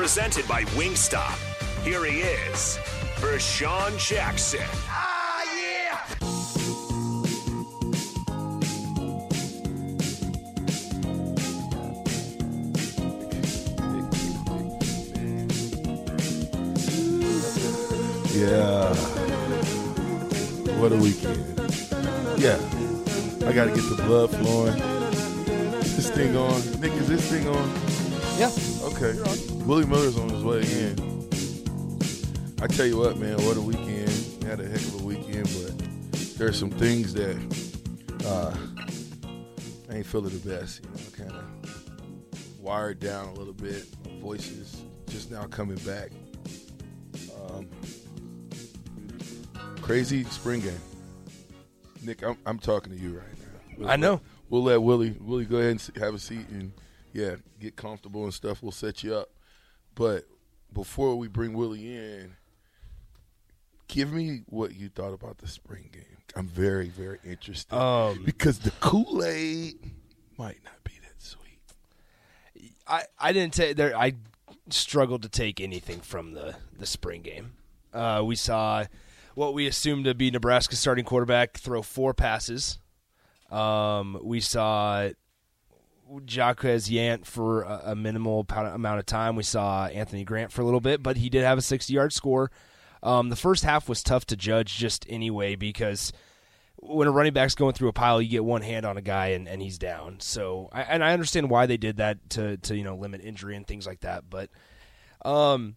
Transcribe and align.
Presented 0.00 0.48
by 0.48 0.64
Wingstop. 0.78 1.36
Here 1.84 2.02
he 2.06 2.20
is, 2.20 2.78
Vershawn 3.16 3.98
Jackson. 3.98 4.60
Ah, 4.88 5.44
yeah! 5.60 5.98
Yeah. 18.32 18.94
What 20.80 20.92
a 20.92 20.96
weekend. 20.96 21.44
Yeah. 22.40 22.58
I 23.46 23.52
got 23.52 23.66
to 23.66 23.74
get 23.74 23.84
the 23.90 24.02
blood 24.06 24.30
flowing. 24.30 24.78
Is 25.82 25.96
this 25.96 26.10
thing 26.10 26.34
on? 26.36 26.80
Nick, 26.80 26.92
is 26.94 27.06
this 27.06 27.30
thing 27.30 27.46
on? 27.46 27.68
Yeah. 28.38 28.69
Okay. 28.92 29.18
Willie 29.64 29.86
Miller's 29.86 30.18
on 30.18 30.28
his 30.28 30.42
way 30.42 30.60
in. 30.60 31.28
I 32.62 32.66
tell 32.66 32.86
you 32.86 32.98
what, 32.98 33.16
man, 33.16 33.36
what 33.46 33.56
a 33.56 33.60
weekend. 33.60 34.12
We 34.40 34.46
had 34.46 34.60
a 34.60 34.68
heck 34.68 34.80
of 34.80 35.00
a 35.00 35.04
weekend, 35.04 35.48
but 35.62 35.78
there's 36.36 36.58
some 36.58 36.70
things 36.70 37.14
that 37.14 37.36
uh, 38.26 38.54
I 39.90 39.96
ain't 39.96 40.06
feeling 40.06 40.38
the 40.38 40.48
best. 40.48 40.82
You 40.84 40.90
know, 40.90 41.30
kind 41.30 41.32
of 41.32 42.60
wired 42.60 43.00
down 43.00 43.28
a 43.28 43.32
little 43.32 43.54
bit. 43.54 43.86
My 44.04 44.18
voice 44.20 44.50
is 44.50 44.82
just 45.08 45.30
now 45.30 45.44
coming 45.44 45.78
back. 45.78 46.10
Um, 47.48 47.68
crazy 49.80 50.24
spring 50.24 50.60
game. 50.60 50.80
Nick, 52.02 52.22
I'm, 52.22 52.36
I'm 52.46 52.58
talking 52.58 52.92
to 52.92 52.98
you 52.98 53.18
right 53.18 53.38
now. 53.38 53.76
We'll 53.78 53.90
I 53.90 53.96
know. 53.96 54.12
Let, 54.12 54.22
we'll 54.50 54.62
let 54.64 54.82
Willie 54.82 55.16
Willie 55.20 55.44
go 55.46 55.56
ahead 55.56 55.70
and 55.70 56.02
have 56.02 56.14
a 56.14 56.18
seat 56.18 56.48
and 56.50 56.72
yeah, 57.12 57.36
get 57.58 57.76
comfortable 57.76 58.24
and 58.24 58.34
stuff. 58.34 58.62
We'll 58.62 58.72
set 58.72 59.02
you 59.02 59.14
up. 59.14 59.30
But 59.94 60.24
before 60.72 61.16
we 61.16 61.28
bring 61.28 61.52
Willie 61.52 61.94
in, 61.96 62.34
give 63.88 64.12
me 64.12 64.42
what 64.46 64.74
you 64.74 64.88
thought 64.88 65.12
about 65.12 65.38
the 65.38 65.48
spring 65.48 65.90
game. 65.92 66.04
I'm 66.36 66.46
very 66.46 66.88
very 66.88 67.18
interested 67.24 67.74
Um, 67.74 68.22
because 68.24 68.60
the 68.60 68.70
Kool 68.80 69.24
Aid 69.24 69.78
might 70.38 70.62
not 70.64 70.84
be 70.84 70.92
that 71.02 71.20
sweet. 71.20 71.58
I, 72.86 73.04
I 73.18 73.32
didn't 73.32 73.54
take 73.54 73.76
there. 73.76 73.96
I 73.96 74.14
struggled 74.68 75.22
to 75.22 75.28
take 75.28 75.60
anything 75.60 76.00
from 76.00 76.34
the 76.34 76.54
the 76.78 76.86
spring 76.86 77.22
game. 77.22 77.54
Uh, 77.92 78.22
we 78.24 78.36
saw 78.36 78.84
what 79.34 79.54
we 79.54 79.66
assumed 79.66 80.04
to 80.04 80.14
be 80.14 80.30
Nebraska's 80.30 80.78
starting 80.78 81.04
quarterback 81.04 81.58
throw 81.58 81.82
four 81.82 82.14
passes. 82.14 82.78
Um, 83.50 84.20
we 84.22 84.38
saw 84.40 85.08
Jaquez 86.26 86.88
Yant 86.88 87.24
for 87.24 87.62
a, 87.62 87.82
a 87.86 87.94
minimal 87.94 88.46
amount 88.48 88.98
of 88.98 89.06
time. 89.06 89.36
We 89.36 89.42
saw 89.42 89.86
Anthony 89.86 90.24
Grant 90.24 90.52
for 90.52 90.62
a 90.62 90.64
little 90.64 90.80
bit, 90.80 91.02
but 91.02 91.16
he 91.16 91.28
did 91.28 91.44
have 91.44 91.58
a 91.58 91.62
60 91.62 91.92
yard 91.92 92.12
score. 92.12 92.50
Um, 93.02 93.28
the 93.30 93.36
first 93.36 93.64
half 93.64 93.88
was 93.88 94.02
tough 94.02 94.26
to 94.26 94.36
judge 94.36 94.76
just 94.76 95.06
anyway 95.08 95.56
because 95.56 96.12
when 96.76 97.08
a 97.08 97.10
running 97.10 97.32
back's 97.32 97.54
going 97.54 97.74
through 97.74 97.88
a 97.88 97.92
pile, 97.92 98.20
you 98.20 98.28
get 98.28 98.44
one 98.44 98.62
hand 98.62 98.84
on 98.84 98.96
a 98.96 99.02
guy 99.02 99.28
and, 99.28 99.48
and 99.48 99.62
he's 99.62 99.78
down. 99.78 100.20
So, 100.20 100.68
I, 100.72 100.82
and 100.82 101.04
I 101.04 101.12
understand 101.12 101.50
why 101.50 101.66
they 101.66 101.76
did 101.76 101.98
that 101.98 102.30
to 102.30 102.56
to 102.58 102.76
you 102.76 102.84
know 102.84 102.96
limit 102.96 103.22
injury 103.22 103.56
and 103.56 103.66
things 103.66 103.86
like 103.86 104.00
that. 104.00 104.24
But, 104.28 104.50
um, 105.24 105.76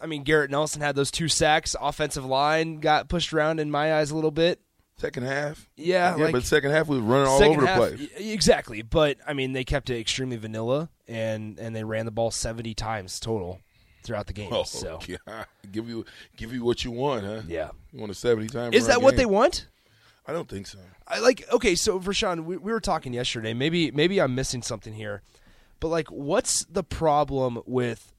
I 0.00 0.06
mean 0.06 0.24
Garrett 0.24 0.50
Nelson 0.50 0.80
had 0.80 0.96
those 0.96 1.10
two 1.10 1.28
sacks. 1.28 1.76
Offensive 1.80 2.24
line 2.24 2.80
got 2.80 3.08
pushed 3.08 3.32
around 3.32 3.60
in 3.60 3.70
my 3.70 3.94
eyes 3.94 4.10
a 4.10 4.14
little 4.14 4.30
bit. 4.30 4.60
Second 4.98 5.22
half, 5.24 5.70
Yeah, 5.76 6.16
yeah, 6.16 6.24
like- 6.24 6.32
but 6.32 6.42
second 6.44 6.72
half 6.72 6.88
we 6.88 6.96
was 6.96 7.04
running 7.04 7.28
all 7.28 7.42
over 7.42 7.60
the 7.60 7.66
place. 7.68 8.10
Exactly, 8.16 8.82
but 8.82 9.16
I 9.26 9.32
mean 9.32 9.52
they 9.52 9.62
kept 9.62 9.90
it 9.90 10.00
extremely 10.00 10.36
vanilla 10.36 10.90
and 11.06 11.58
and 11.58 11.74
they 11.74 11.84
ran 11.84 12.04
the 12.04 12.10
ball 12.10 12.32
seventy 12.32 12.74
times 12.74 13.20
total 13.20 13.60
throughout 14.02 14.26
the 14.26 14.32
game. 14.32 14.52
Oh, 14.52 14.64
so 14.64 14.98
yeah. 15.06 15.44
give 15.70 15.88
you 15.88 16.04
give 16.36 16.52
you 16.52 16.64
what 16.64 16.84
you 16.84 16.90
want, 16.90 17.24
huh? 17.24 17.42
Yeah. 17.46 17.70
you 17.92 18.00
want 18.00 18.10
a 18.10 18.14
seventy 18.14 18.48
time. 18.48 18.74
is 18.74 18.88
that 18.88 19.00
what 19.00 19.16
they 19.16 19.26
want? 19.26 19.68
I 20.26 20.32
don't 20.32 20.48
think 20.48 20.66
so. 20.66 20.78
I 21.06 21.20
like 21.20 21.44
okay, 21.52 21.76
so 21.76 22.00
Vershawn, 22.00 22.44
we, 22.44 22.56
we 22.56 22.72
were 22.72 22.80
talking 22.80 23.12
yesterday. 23.14 23.54
Maybe 23.54 23.92
maybe 23.92 24.20
I'm 24.20 24.34
missing 24.34 24.62
something 24.62 24.92
here, 24.92 25.22
but 25.78 25.88
like, 25.88 26.08
what's 26.08 26.64
the 26.64 26.82
problem 26.82 27.62
with 27.66 28.12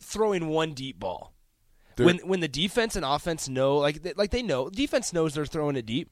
throwing 0.00 0.48
one 0.48 0.72
deep 0.72 0.98
ball 0.98 1.32
There- 1.96 2.06
when 2.06 2.18
when 2.18 2.40
the 2.40 2.48
defense 2.48 2.96
and 2.96 3.04
offense 3.04 3.48
know 3.48 3.76
like 3.78 4.02
they, 4.02 4.12
like 4.14 4.30
they 4.30 4.42
know 4.42 4.68
defense 4.70 5.12
knows 5.12 5.34
they're 5.34 5.46
throwing 5.46 5.76
it 5.76 5.86
deep. 5.86 6.10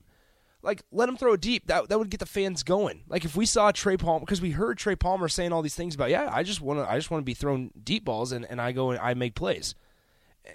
Like 0.62 0.82
let 0.90 1.06
them 1.06 1.16
throw 1.16 1.34
it 1.34 1.40
deep. 1.40 1.66
That 1.66 1.88
that 1.88 1.98
would 1.98 2.10
get 2.10 2.20
the 2.20 2.26
fans 2.26 2.62
going. 2.62 3.02
Like 3.06 3.24
if 3.24 3.36
we 3.36 3.46
saw 3.46 3.70
Trey 3.70 3.96
Palmer 3.96 4.20
because 4.20 4.40
we 4.40 4.50
heard 4.50 4.78
Trey 4.78 4.96
Palmer 4.96 5.28
saying 5.28 5.52
all 5.52 5.62
these 5.62 5.74
things 5.74 5.94
about 5.94 6.10
yeah, 6.10 6.28
I 6.32 6.42
just 6.42 6.60
want 6.60 6.80
to 6.80 6.90
I 6.90 6.96
just 6.96 7.10
want 7.10 7.20
to 7.20 7.26
be 7.26 7.34
throwing 7.34 7.70
deep 7.82 8.04
balls 8.04 8.32
and, 8.32 8.46
and 8.48 8.60
I 8.60 8.72
go 8.72 8.90
and 8.90 8.98
I 8.98 9.14
make 9.14 9.34
plays 9.34 9.74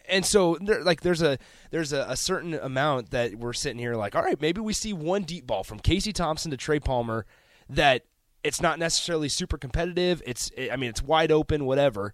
and 0.07 0.25
so 0.25 0.57
there, 0.61 0.83
like 0.83 1.01
there's 1.01 1.21
a 1.21 1.37
there's 1.71 1.93
a, 1.93 2.05
a 2.09 2.15
certain 2.15 2.53
amount 2.53 3.11
that 3.11 3.35
we're 3.35 3.53
sitting 3.53 3.79
here 3.79 3.95
like 3.95 4.15
all 4.15 4.21
right 4.21 4.39
maybe 4.39 4.61
we 4.61 4.73
see 4.73 4.93
one 4.93 5.23
deep 5.23 5.47
ball 5.47 5.63
from 5.63 5.79
Casey 5.79 6.13
Thompson 6.13 6.51
to 6.51 6.57
Trey 6.57 6.79
Palmer 6.79 7.25
that 7.69 8.03
it's 8.43 8.61
not 8.61 8.79
necessarily 8.79 9.29
super 9.29 9.57
competitive 9.57 10.21
it's 10.25 10.51
I 10.71 10.75
mean 10.75 10.89
it's 10.89 11.01
wide 11.01 11.31
open 11.31 11.65
whatever 11.65 12.13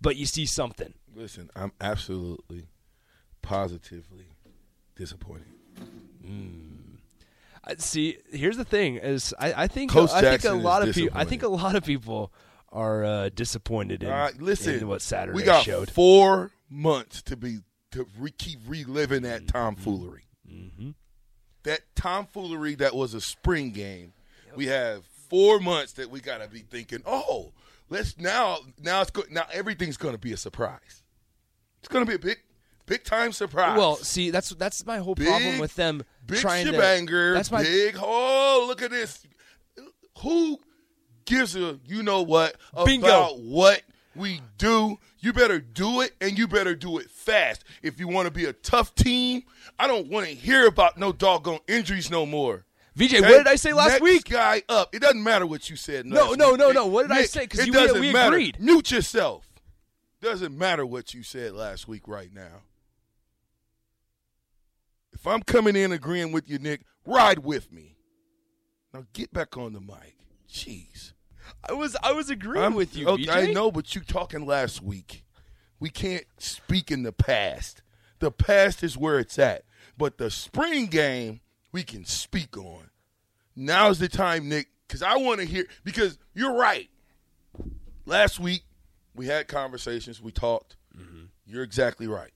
but 0.00 0.16
you 0.16 0.26
see 0.26 0.46
something 0.46 0.94
Listen, 1.18 1.50
I'm 1.56 1.72
absolutely, 1.80 2.68
positively 3.42 4.28
disappointed. 4.96 5.46
I- 7.64 7.74
see 7.78 8.18
here's 8.30 8.56
the 8.56 8.64
thing 8.64 8.96
is 8.96 9.34
I, 9.38 9.64
I 9.64 9.66
think 9.66 9.90
Coach 9.90 10.10
I 10.12 10.20
think 10.36 10.44
a 10.44 10.52
lot 10.52 10.86
of 10.86 10.94
people 10.94 11.18
I 11.18 11.24
think 11.24 11.42
a 11.42 11.48
lot 11.48 11.74
of 11.74 11.84
people 11.84 12.32
are 12.70 13.04
uh, 13.04 13.28
disappointed 13.34 14.02
in, 14.02 14.10
listen. 14.38 14.74
in 14.74 14.88
what 14.88 15.02
Saturday 15.02 15.34
we 15.36 15.42
got 15.42 15.64
showed. 15.64 15.90
four 15.90 16.50
months 16.70 17.22
to 17.22 17.36
be 17.36 17.58
to 17.92 18.06
re- 18.18 18.30
keep 18.30 18.60
reliving 18.66 19.22
that 19.22 19.42
Mm-hmm. 19.42 19.58
tomfoolery. 19.58 20.24
That 21.64 21.80
tomfoolery 21.96 22.74
that 22.76 22.94
was 22.94 23.12
a 23.14 23.20
spring 23.20 23.72
game. 23.72 24.12
We 24.54 24.66
have 24.66 25.04
four 25.28 25.58
months 25.60 25.92
that 25.94 26.10
we 26.10 26.20
got 26.20 26.38
to 26.42 26.48
be 26.48 26.60
thinking. 26.60 27.02
Oh, 27.04 27.52
let's 27.90 28.16
now. 28.18 28.58
Now 28.80 29.02
it's 29.02 29.10
go, 29.10 29.22
now 29.30 29.46
everything's 29.52 29.96
going 29.98 30.14
to 30.14 30.18
be 30.20 30.32
a 30.32 30.36
surprise. 30.38 31.02
It's 31.80 31.88
going 31.88 32.04
to 32.04 32.08
be 32.08 32.14
a 32.16 32.18
big, 32.18 32.38
big 32.86 33.04
time 33.04 33.32
surprise. 33.32 33.78
Well, 33.78 33.96
see, 33.96 34.30
that's 34.30 34.50
that's 34.50 34.84
my 34.86 34.98
whole 34.98 35.14
problem 35.14 35.58
with 35.58 35.74
them 35.76 36.02
big 36.26 36.38
trying 36.40 36.66
shebanger, 36.66 37.32
to. 37.32 37.34
That's 37.34 37.50
my 37.52 37.62
big. 37.62 37.96
Oh, 38.00 38.64
look 38.66 38.82
at 38.82 38.90
this. 38.90 39.24
Who 40.22 40.58
gives 41.24 41.54
a 41.56 41.78
you 41.86 42.02
know 42.02 42.22
what 42.22 42.56
about 42.72 42.86
Bingo. 42.86 43.26
what 43.38 43.82
we 44.16 44.40
do? 44.56 44.98
You 45.20 45.32
better 45.32 45.58
do 45.60 46.00
it, 46.00 46.12
and 46.20 46.38
you 46.38 46.46
better 46.48 46.74
do 46.74 46.98
it 46.98 47.10
fast. 47.10 47.64
If 47.82 47.98
you 48.00 48.08
want 48.08 48.26
to 48.26 48.30
be 48.32 48.44
a 48.44 48.52
tough 48.52 48.94
team, 48.94 49.42
I 49.78 49.86
don't 49.86 50.08
want 50.08 50.26
to 50.26 50.32
hear 50.34 50.66
about 50.66 50.96
no 50.98 51.12
doggone 51.12 51.58
injuries 51.68 52.10
no 52.10 52.24
more. 52.26 52.64
VJ, 52.94 53.14
Okay? 53.14 53.20
what 53.20 53.38
did 53.38 53.46
I 53.46 53.54
say 53.56 53.72
last 53.72 53.90
Next 53.90 54.02
week? 54.02 54.24
guy 54.28 54.62
up. 54.68 54.92
It 54.94 55.00
doesn't 55.00 55.22
matter 55.22 55.46
what 55.46 55.70
you 55.70 55.76
said. 55.76 56.04
No, 56.06 56.32
no, 56.34 56.56
no, 56.56 56.72
no. 56.72 56.86
What 56.86 57.02
did 57.08 57.12
I 57.16 57.20
Nick, 57.20 57.30
say? 57.30 57.46
'Cause 57.46 57.60
it 57.60 57.66
you- 57.66 57.72
we- 57.72 57.78
doesn't 57.78 58.00
we 58.00 58.12
matter. 58.12 58.32
agreed. 58.34 58.56
Mute 58.60 58.90
yourself. 58.90 59.47
Doesn't 60.20 60.56
matter 60.56 60.84
what 60.84 61.14
you 61.14 61.22
said 61.22 61.52
last 61.52 61.86
week. 61.86 62.08
Right 62.08 62.32
now, 62.32 62.62
if 65.12 65.26
I'm 65.26 65.42
coming 65.42 65.76
in 65.76 65.92
agreeing 65.92 66.32
with 66.32 66.48
you, 66.48 66.58
Nick, 66.58 66.82
ride 67.06 67.40
with 67.40 67.72
me. 67.72 67.96
Now 68.92 69.04
get 69.12 69.32
back 69.32 69.56
on 69.56 69.72
the 69.74 69.80
mic. 69.80 70.16
Jeez. 70.50 71.12
I 71.68 71.72
was 71.72 71.96
I 72.02 72.12
was 72.12 72.30
agreeing 72.30 72.62
I'm- 72.64 72.74
with 72.74 72.96
you. 72.96 73.08
okay, 73.08 73.22
VJ. 73.24 73.28
I 73.30 73.46
know, 73.52 73.70
but 73.70 73.94
you 73.94 74.00
talking 74.00 74.44
last 74.46 74.82
week. 74.82 75.24
We 75.80 75.90
can't 75.90 76.24
speak 76.38 76.90
in 76.90 77.04
the 77.04 77.12
past. 77.12 77.82
The 78.18 78.32
past 78.32 78.82
is 78.82 78.96
where 78.96 79.20
it's 79.20 79.38
at. 79.38 79.62
But 79.96 80.18
the 80.18 80.30
spring 80.30 80.86
game, 80.86 81.40
we 81.70 81.84
can 81.84 82.04
speak 82.04 82.56
on. 82.56 82.90
Now's 83.54 84.00
the 84.00 84.08
time, 84.08 84.48
Nick, 84.48 84.68
because 84.86 85.02
I 85.02 85.16
want 85.16 85.38
to 85.40 85.46
hear. 85.46 85.66
Because 85.84 86.18
you're 86.34 86.54
right. 86.54 86.90
Last 88.06 88.40
week, 88.40 88.62
we 89.18 89.26
had 89.26 89.48
conversations. 89.48 90.22
We 90.22 90.32
talked. 90.32 90.76
Mm-hmm. 90.96 91.24
You're 91.44 91.64
exactly 91.64 92.06
right. 92.06 92.32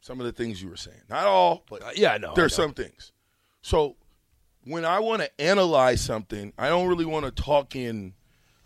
Some 0.00 0.20
of 0.20 0.26
the 0.26 0.32
things 0.32 0.62
you 0.62 0.68
were 0.68 0.76
saying, 0.76 1.00
not 1.08 1.26
all, 1.26 1.64
but 1.70 1.82
Uh, 1.82 1.90
yeah, 1.94 2.12
I 2.12 2.18
know, 2.18 2.34
There's 2.34 2.54
some 2.54 2.74
things. 2.74 3.12
So 3.62 3.96
when 4.64 4.84
I 4.84 4.98
want 5.00 5.22
to 5.22 5.40
analyze 5.40 6.00
something, 6.00 6.52
I 6.58 6.68
don't 6.68 6.88
really 6.88 7.04
want 7.04 7.24
to 7.24 7.30
talk 7.30 7.74
in. 7.74 8.14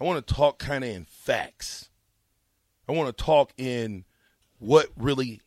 I 0.00 0.04
want 0.04 0.26
to 0.26 0.34
talk 0.34 0.58
kind 0.58 0.82
of 0.82 0.90
in 0.90 1.04
facts. 1.04 1.90
I 2.88 2.92
want 2.92 3.16
to 3.16 3.24
talk 3.24 3.52
in 3.56 4.04
what 4.58 4.88
really 4.96 5.40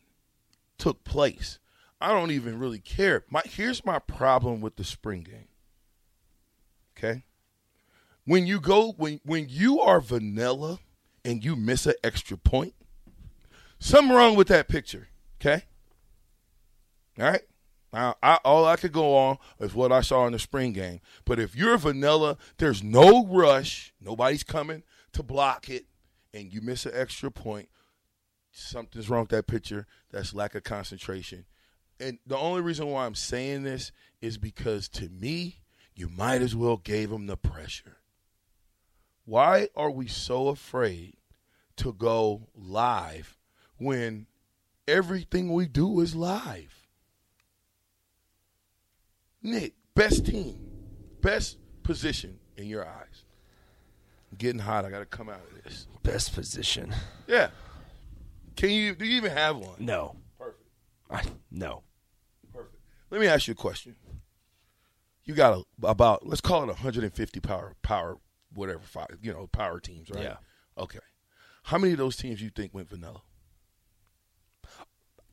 took 0.78 1.04
place. 1.04 1.58
I 2.00 2.08
don't 2.12 2.30
even 2.30 2.58
really 2.58 2.78
care. 2.78 3.24
My 3.30 3.42
here's 3.44 3.84
my 3.84 3.98
problem 3.98 4.60
with 4.60 4.76
the 4.76 4.84
spring 4.84 5.22
game. 5.22 5.48
Okay? 6.96 7.24
When 8.24 8.46
you 8.46 8.60
go 8.60 8.92
when 8.92 9.20
when 9.24 9.46
you 9.48 9.80
are 9.80 10.00
vanilla 10.00 10.78
and 11.26 11.44
you 11.44 11.56
miss 11.56 11.86
an 11.86 11.94
extra 12.04 12.38
point, 12.38 12.72
something 13.80 14.14
wrong 14.14 14.36
with 14.36 14.46
that 14.46 14.68
picture. 14.68 15.08
Okay? 15.40 15.64
All 17.18 17.24
right? 17.24 17.42
Now, 17.92 18.14
I, 18.22 18.38
all 18.44 18.64
I 18.64 18.76
could 18.76 18.92
go 18.92 19.16
on 19.16 19.38
is 19.58 19.74
what 19.74 19.90
I 19.90 20.02
saw 20.02 20.26
in 20.26 20.32
the 20.32 20.38
spring 20.38 20.72
game. 20.72 21.00
But 21.24 21.40
if 21.40 21.56
you're 21.56 21.76
vanilla, 21.78 22.36
there's 22.58 22.82
no 22.82 23.26
rush. 23.26 23.92
Nobody's 24.00 24.44
coming 24.44 24.84
to 25.12 25.22
block 25.24 25.68
it, 25.68 25.86
and 26.32 26.52
you 26.52 26.60
miss 26.60 26.86
an 26.86 26.92
extra 26.94 27.30
point. 27.30 27.70
Something's 28.52 29.10
wrong 29.10 29.22
with 29.22 29.30
that 29.30 29.48
picture. 29.48 29.86
That's 30.12 30.32
lack 30.32 30.54
of 30.54 30.62
concentration. 30.62 31.44
And 31.98 32.18
the 32.24 32.38
only 32.38 32.60
reason 32.60 32.86
why 32.86 33.04
I'm 33.04 33.14
saying 33.16 33.64
this 33.64 33.90
is 34.20 34.38
because 34.38 34.88
to 34.90 35.08
me, 35.08 35.58
you 35.94 36.08
might 36.08 36.40
as 36.40 36.54
well 36.54 36.76
gave 36.76 37.10
him 37.10 37.26
the 37.26 37.36
pressure. 37.36 37.95
Why 39.26 39.68
are 39.74 39.90
we 39.90 40.06
so 40.06 40.48
afraid 40.48 41.16
to 41.76 41.92
go 41.92 42.48
live 42.54 43.36
when 43.76 44.26
everything 44.86 45.52
we 45.52 45.66
do 45.66 46.00
is 46.00 46.14
live? 46.14 46.86
Nick, 49.42 49.74
best 49.96 50.26
team, 50.26 50.58
best 51.20 51.58
position 51.82 52.38
in 52.56 52.68
your 52.68 52.86
eyes. 52.86 53.24
I'm 54.30 54.38
getting 54.38 54.60
hot. 54.60 54.84
I 54.84 54.90
got 54.90 55.00
to 55.00 55.06
come 55.06 55.28
out 55.28 55.40
of 55.40 55.64
this. 55.64 55.88
Best 56.04 56.32
position. 56.32 56.94
Yeah. 57.26 57.48
Can 58.54 58.70
you? 58.70 58.94
Do 58.94 59.04
you 59.04 59.16
even 59.16 59.32
have 59.32 59.56
one? 59.56 59.74
No. 59.80 60.16
Perfect. 60.38 60.62
I, 61.10 61.22
no. 61.50 61.82
Perfect. 62.52 62.76
Let 63.10 63.20
me 63.20 63.26
ask 63.26 63.48
you 63.48 63.52
a 63.52 63.56
question. 63.56 63.96
You 65.24 65.34
got 65.34 65.58
a, 65.58 65.86
about 65.86 66.26
let's 66.26 66.40
call 66.40 66.62
it 66.62 66.68
150 66.68 67.40
power 67.40 67.74
power 67.82 68.18
whatever 68.56 68.80
five 68.80 69.18
you 69.22 69.32
know 69.32 69.46
power 69.48 69.80
teams 69.80 70.10
right? 70.10 70.24
Yeah. 70.24 70.36
Okay. 70.78 70.98
How 71.64 71.78
many 71.78 71.92
of 71.92 71.98
those 71.98 72.16
teams 72.16 72.40
you 72.40 72.50
think 72.50 72.72
went 72.74 72.88
vanilla? 72.88 73.22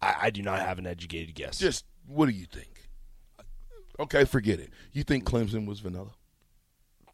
I, 0.01 0.15
I 0.23 0.29
do 0.29 0.41
not 0.41 0.59
have 0.59 0.79
an 0.79 0.87
educated 0.87 1.35
guess. 1.35 1.57
Just 1.57 1.85
what 2.07 2.25
do 2.27 2.31
you 2.33 2.45
think? 2.45 2.89
Okay, 3.99 4.25
forget 4.25 4.59
it. 4.59 4.71
You 4.91 5.03
think 5.03 5.23
Clemson 5.23 5.67
was 5.67 5.79
vanilla? 5.79 6.11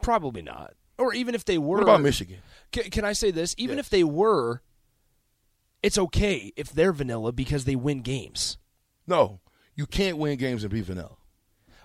Probably 0.02 0.42
not. 0.42 0.74
Or 0.98 1.14
even 1.14 1.36
if 1.36 1.46
they 1.46 1.58
were. 1.58 1.78
What 1.78 1.84
about 1.84 2.02
Michigan? 2.02 2.38
Can, 2.72 2.84
can 2.90 3.06
I 3.06 3.14
say 3.14 3.32
this? 3.32 3.54
Even 3.58 3.78
Yes. 3.78 3.86
if 3.86 3.90
they 3.90 4.04
were, 4.04 4.62
it's 5.84 5.98
okay 5.98 6.52
if 6.56 6.72
they're 6.72 6.94
vanilla 6.94 7.32
because 7.32 7.66
they 7.66 7.76
win 7.76 8.02
games. 8.02 8.58
No, 9.08 9.40
you 9.76 9.86
can't 9.86 10.18
win 10.18 10.38
games 10.38 10.64
and 10.64 10.72
be 10.72 10.82
vanilla. 10.82 11.16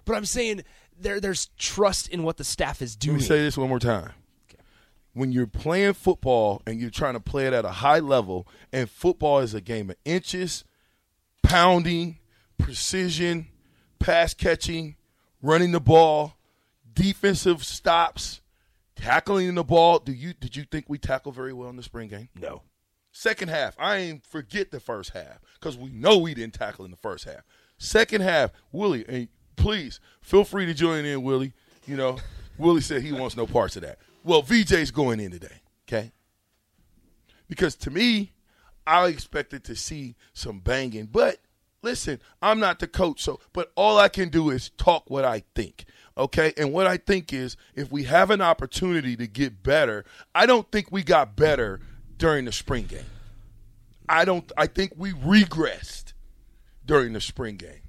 But 0.04 0.16
I'm 0.16 0.24
saying 0.26 0.62
there 0.98 1.20
there's 1.20 1.46
trust 1.58 2.08
in 2.08 2.22
what 2.22 2.36
the 2.36 2.44
staff 2.44 2.82
is 2.82 2.96
doing. 2.96 3.18
Let 3.18 3.26
doing. 3.28 3.36
me 3.36 3.40
say 3.40 3.44
this 3.44 3.56
one 3.56 3.68
more 3.68 3.78
time. 3.78 4.12
When 5.12 5.30
you're 5.30 5.46
playing 5.46 5.92
football 5.94 6.60
and 6.66 6.80
you're 6.80 6.90
trying 6.90 7.14
to 7.14 7.20
play 7.20 7.46
it 7.46 7.52
at 7.52 7.64
a 7.64 7.70
high 7.70 8.00
level, 8.00 8.48
and 8.72 8.90
football 8.90 9.38
is 9.38 9.54
a 9.54 9.60
game 9.60 9.90
of 9.90 9.96
inches, 10.04 10.64
pounding, 11.42 12.18
precision, 12.58 13.46
pass 14.00 14.34
catching, 14.34 14.96
running 15.40 15.70
the 15.70 15.80
ball, 15.80 16.36
defensive 16.92 17.64
stops, 17.64 18.40
tackling 18.96 19.54
the 19.54 19.62
ball. 19.64 20.00
Do 20.00 20.12
you 20.12 20.34
did 20.34 20.56
you 20.56 20.64
think 20.64 20.86
we 20.88 20.98
tackled 20.98 21.34
very 21.34 21.52
well 21.52 21.70
in 21.70 21.76
the 21.76 21.82
spring 21.82 22.08
game? 22.08 22.28
no. 22.34 22.62
Second 23.16 23.48
half, 23.48 23.76
I 23.78 23.98
ain't 23.98 24.26
forget 24.26 24.72
the 24.72 24.80
first 24.80 25.10
half 25.10 25.38
because 25.60 25.78
we 25.78 25.90
know 25.90 26.18
we 26.18 26.34
didn't 26.34 26.54
tackle 26.54 26.84
in 26.84 26.90
the 26.90 26.96
first 26.96 27.24
half. 27.24 27.42
Second 27.78 28.22
half, 28.22 28.50
Willie, 28.72 29.04
and 29.08 29.28
please 29.56 30.00
feel 30.20 30.44
free 30.44 30.66
to 30.66 30.74
join 30.74 31.04
in, 31.04 31.22
Willie. 31.22 31.52
You 31.86 31.96
know, 31.96 32.18
Willie 32.58 32.80
said 32.80 33.02
he 33.02 33.12
wants 33.12 33.36
no 33.36 33.46
parts 33.46 33.76
of 33.76 33.82
that. 33.82 33.98
Well, 34.22 34.42
VJ's 34.42 34.90
going 34.90 35.20
in 35.20 35.30
today, 35.30 35.60
okay? 35.86 36.12
Because 37.48 37.74
to 37.76 37.90
me, 37.90 38.32
I 38.86 39.06
expected 39.08 39.64
to 39.64 39.76
see 39.76 40.16
some 40.32 40.60
banging, 40.60 41.06
but 41.06 41.38
listen, 41.82 42.20
I'm 42.42 42.58
not 42.58 42.78
the 42.78 42.88
coach, 42.88 43.22
so 43.22 43.40
but 43.52 43.70
all 43.76 43.98
I 43.98 44.08
can 44.08 44.28
do 44.28 44.50
is 44.50 44.70
talk 44.70 45.08
what 45.10 45.24
I 45.24 45.44
think. 45.54 45.84
Okay? 46.16 46.52
And 46.56 46.72
what 46.72 46.86
I 46.86 46.96
think 46.96 47.32
is 47.32 47.56
if 47.74 47.90
we 47.90 48.04
have 48.04 48.30
an 48.30 48.40
opportunity 48.40 49.16
to 49.16 49.26
get 49.26 49.62
better, 49.62 50.04
I 50.34 50.46
don't 50.46 50.70
think 50.70 50.90
we 50.90 51.02
got 51.02 51.36
better 51.36 51.80
during 52.18 52.44
the 52.44 52.52
spring 52.52 52.86
game. 52.86 53.06
I 54.08 54.24
don't 54.24 54.50
I 54.56 54.66
think 54.66 54.92
we 54.96 55.12
regressed 55.12 56.12
during 56.84 57.12
the 57.12 57.20
spring 57.20 57.56
game. 57.56 57.80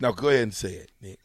Now 0.00 0.12
go 0.12 0.28
ahead 0.28 0.42
and 0.42 0.54
say 0.54 0.74
it, 0.74 0.90
Nick. 1.00 1.18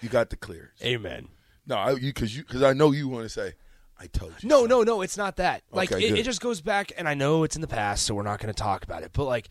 You 0.00 0.08
got 0.08 0.30
the 0.30 0.36
clear. 0.36 0.72
Amen. 0.82 1.28
No, 1.66 1.76
I, 1.76 1.90
you 1.92 2.12
because 2.12 2.36
you 2.36 2.42
because 2.42 2.62
I 2.62 2.72
know 2.72 2.92
you 2.92 3.08
want 3.08 3.24
to 3.24 3.28
say, 3.28 3.54
I 3.98 4.06
told 4.06 4.34
you. 4.40 4.48
No, 4.48 4.66
no, 4.66 4.82
no. 4.82 5.02
It's 5.02 5.16
not 5.16 5.36
that. 5.36 5.62
Like 5.72 5.92
Okay, 5.92 6.04
it, 6.04 6.18
it 6.18 6.22
just 6.24 6.40
goes 6.40 6.60
back, 6.60 6.92
and 6.96 7.08
I 7.08 7.14
know 7.14 7.44
it's 7.44 7.56
in 7.56 7.62
the 7.62 7.68
past, 7.68 8.04
so 8.04 8.14
we're 8.14 8.22
not 8.22 8.40
going 8.40 8.52
to 8.52 8.62
talk 8.62 8.84
about 8.84 9.02
it. 9.02 9.10
But 9.12 9.24
like, 9.24 9.48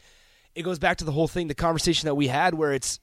it 0.53 0.63
goes 0.63 0.79
back 0.79 0.97
to 0.97 1.05
the 1.05 1.11
whole 1.11 1.27
thing, 1.27 1.47
the 1.47 1.55
conversation 1.55 2.07
that 2.07 2.15
we 2.15 2.27
had, 2.27 2.53
where 2.53 2.73
it's 2.73 2.99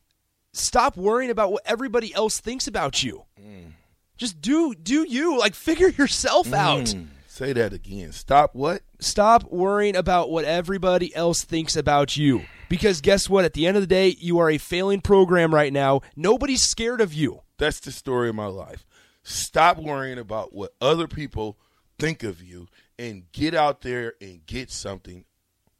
stop 0.52 0.96
worrying 0.96 1.30
about 1.30 1.52
what 1.52 1.62
everybody 1.66 2.14
else 2.14 2.40
thinks 2.40 2.66
about 2.66 3.02
you. 3.02 3.24
Mm. 3.40 3.72
Just 4.16 4.40
do 4.40 4.74
do 4.74 5.04
you 5.08 5.38
like 5.38 5.54
figure 5.54 5.88
yourself 5.88 6.52
out. 6.52 6.94
Say 7.32 7.54
that 7.54 7.72
again. 7.72 8.12
Stop 8.12 8.54
what? 8.54 8.82
Stop 9.00 9.44
worrying 9.50 9.96
about 9.96 10.28
what 10.28 10.44
everybody 10.44 11.16
else 11.16 11.44
thinks 11.44 11.76
about 11.76 12.14
you. 12.14 12.42
Because 12.68 13.00
guess 13.00 13.26
what? 13.26 13.46
At 13.46 13.54
the 13.54 13.66
end 13.66 13.78
of 13.78 13.82
the 13.82 13.86
day, 13.86 14.14
you 14.18 14.38
are 14.38 14.50
a 14.50 14.58
failing 14.58 15.00
program 15.00 15.54
right 15.54 15.72
now. 15.72 16.02
Nobody's 16.14 16.60
scared 16.60 17.00
of 17.00 17.14
you. 17.14 17.40
That's 17.56 17.80
the 17.80 17.90
story 17.90 18.28
of 18.28 18.34
my 18.34 18.48
life. 18.48 18.84
Stop 19.22 19.78
worrying 19.78 20.18
about 20.18 20.52
what 20.52 20.74
other 20.78 21.08
people 21.08 21.58
think 21.98 22.22
of 22.22 22.42
you 22.42 22.68
and 22.98 23.32
get 23.32 23.54
out 23.54 23.80
there 23.80 24.12
and 24.20 24.44
get 24.44 24.70
something 24.70 25.24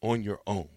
on 0.01 0.23
your 0.23 0.41
own. 0.47 0.71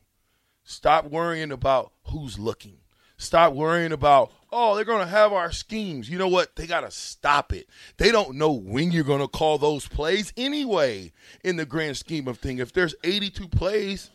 Stop 0.65 1.05
worrying 1.05 1.53
about 1.53 1.93
who's 2.07 2.37
looking. 2.37 2.79
Stop 3.17 3.53
worrying 3.53 3.91
about, 3.91 4.31
oh, 4.51 4.75
they're 4.75 4.85
going 4.85 5.05
to 5.05 5.11
have 5.11 5.31
our 5.31 5.51
schemes. 5.51 6.09
You 6.09 6.17
know 6.17 6.27
what? 6.27 6.55
They 6.55 6.67
got 6.67 6.81
to 6.81 6.91
stop 6.91 7.53
it. 7.53 7.67
They 7.97 8.11
don't 8.11 8.35
know 8.35 8.51
when 8.51 8.91
you're 8.91 9.03
going 9.03 9.21
to 9.21 9.27
call 9.27 9.57
those 9.57 9.87
plays 9.87 10.33
anyway, 10.35 11.13
in 11.43 11.55
the 11.55 11.65
grand 11.65 11.97
scheme 11.97 12.27
of 12.27 12.39
things. 12.39 12.59
If 12.59 12.73
there's 12.73 12.95
82 13.03 13.47
plays, 13.47 14.09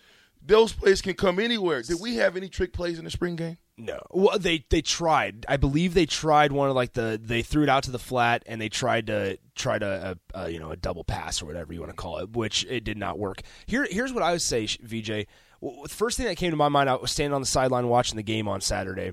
those 0.44 0.72
plays 0.72 1.00
can 1.02 1.14
come 1.14 1.38
anywhere. 1.38 1.82
Did 1.82 2.00
we 2.00 2.16
have 2.16 2.36
any 2.36 2.48
trick 2.48 2.72
plays 2.72 2.98
in 2.98 3.04
the 3.04 3.10
spring 3.10 3.36
game? 3.36 3.58
No. 3.76 3.98
Well, 4.10 4.38
they 4.38 4.64
they 4.68 4.82
tried. 4.82 5.46
I 5.48 5.56
believe 5.56 5.94
they 5.94 6.04
tried 6.04 6.52
one 6.52 6.68
of 6.68 6.76
like 6.76 6.92
the 6.92 7.18
they 7.22 7.40
threw 7.40 7.62
it 7.62 7.70
out 7.70 7.84
to 7.84 7.90
the 7.90 7.98
flat 7.98 8.42
and 8.46 8.60
they 8.60 8.68
tried 8.68 9.06
to 9.06 9.38
try 9.54 9.78
to 9.78 9.86
uh, 10.34 10.38
uh, 10.38 10.46
you 10.48 10.58
know 10.58 10.70
a 10.70 10.76
double 10.76 11.02
pass 11.02 11.40
or 11.40 11.46
whatever 11.46 11.72
you 11.72 11.80
want 11.80 11.90
to 11.90 11.96
call 11.96 12.18
it, 12.18 12.30
which 12.36 12.66
it 12.68 12.84
did 12.84 12.98
not 12.98 13.18
work. 13.18 13.40
Here 13.64 13.86
here's 13.90 14.12
what 14.12 14.22
I 14.22 14.32
would 14.32 14.42
say, 14.42 14.66
VJ. 14.66 15.26
The 15.62 15.88
first 15.88 16.16
thing 16.16 16.26
that 16.26 16.36
came 16.36 16.50
to 16.50 16.56
my 16.56 16.68
mind, 16.68 16.88
I 16.88 16.94
was 16.94 17.10
standing 17.10 17.34
on 17.34 17.40
the 17.40 17.46
sideline 17.46 17.88
watching 17.88 18.16
the 18.16 18.22
game 18.22 18.48
on 18.48 18.60
Saturday. 18.60 19.12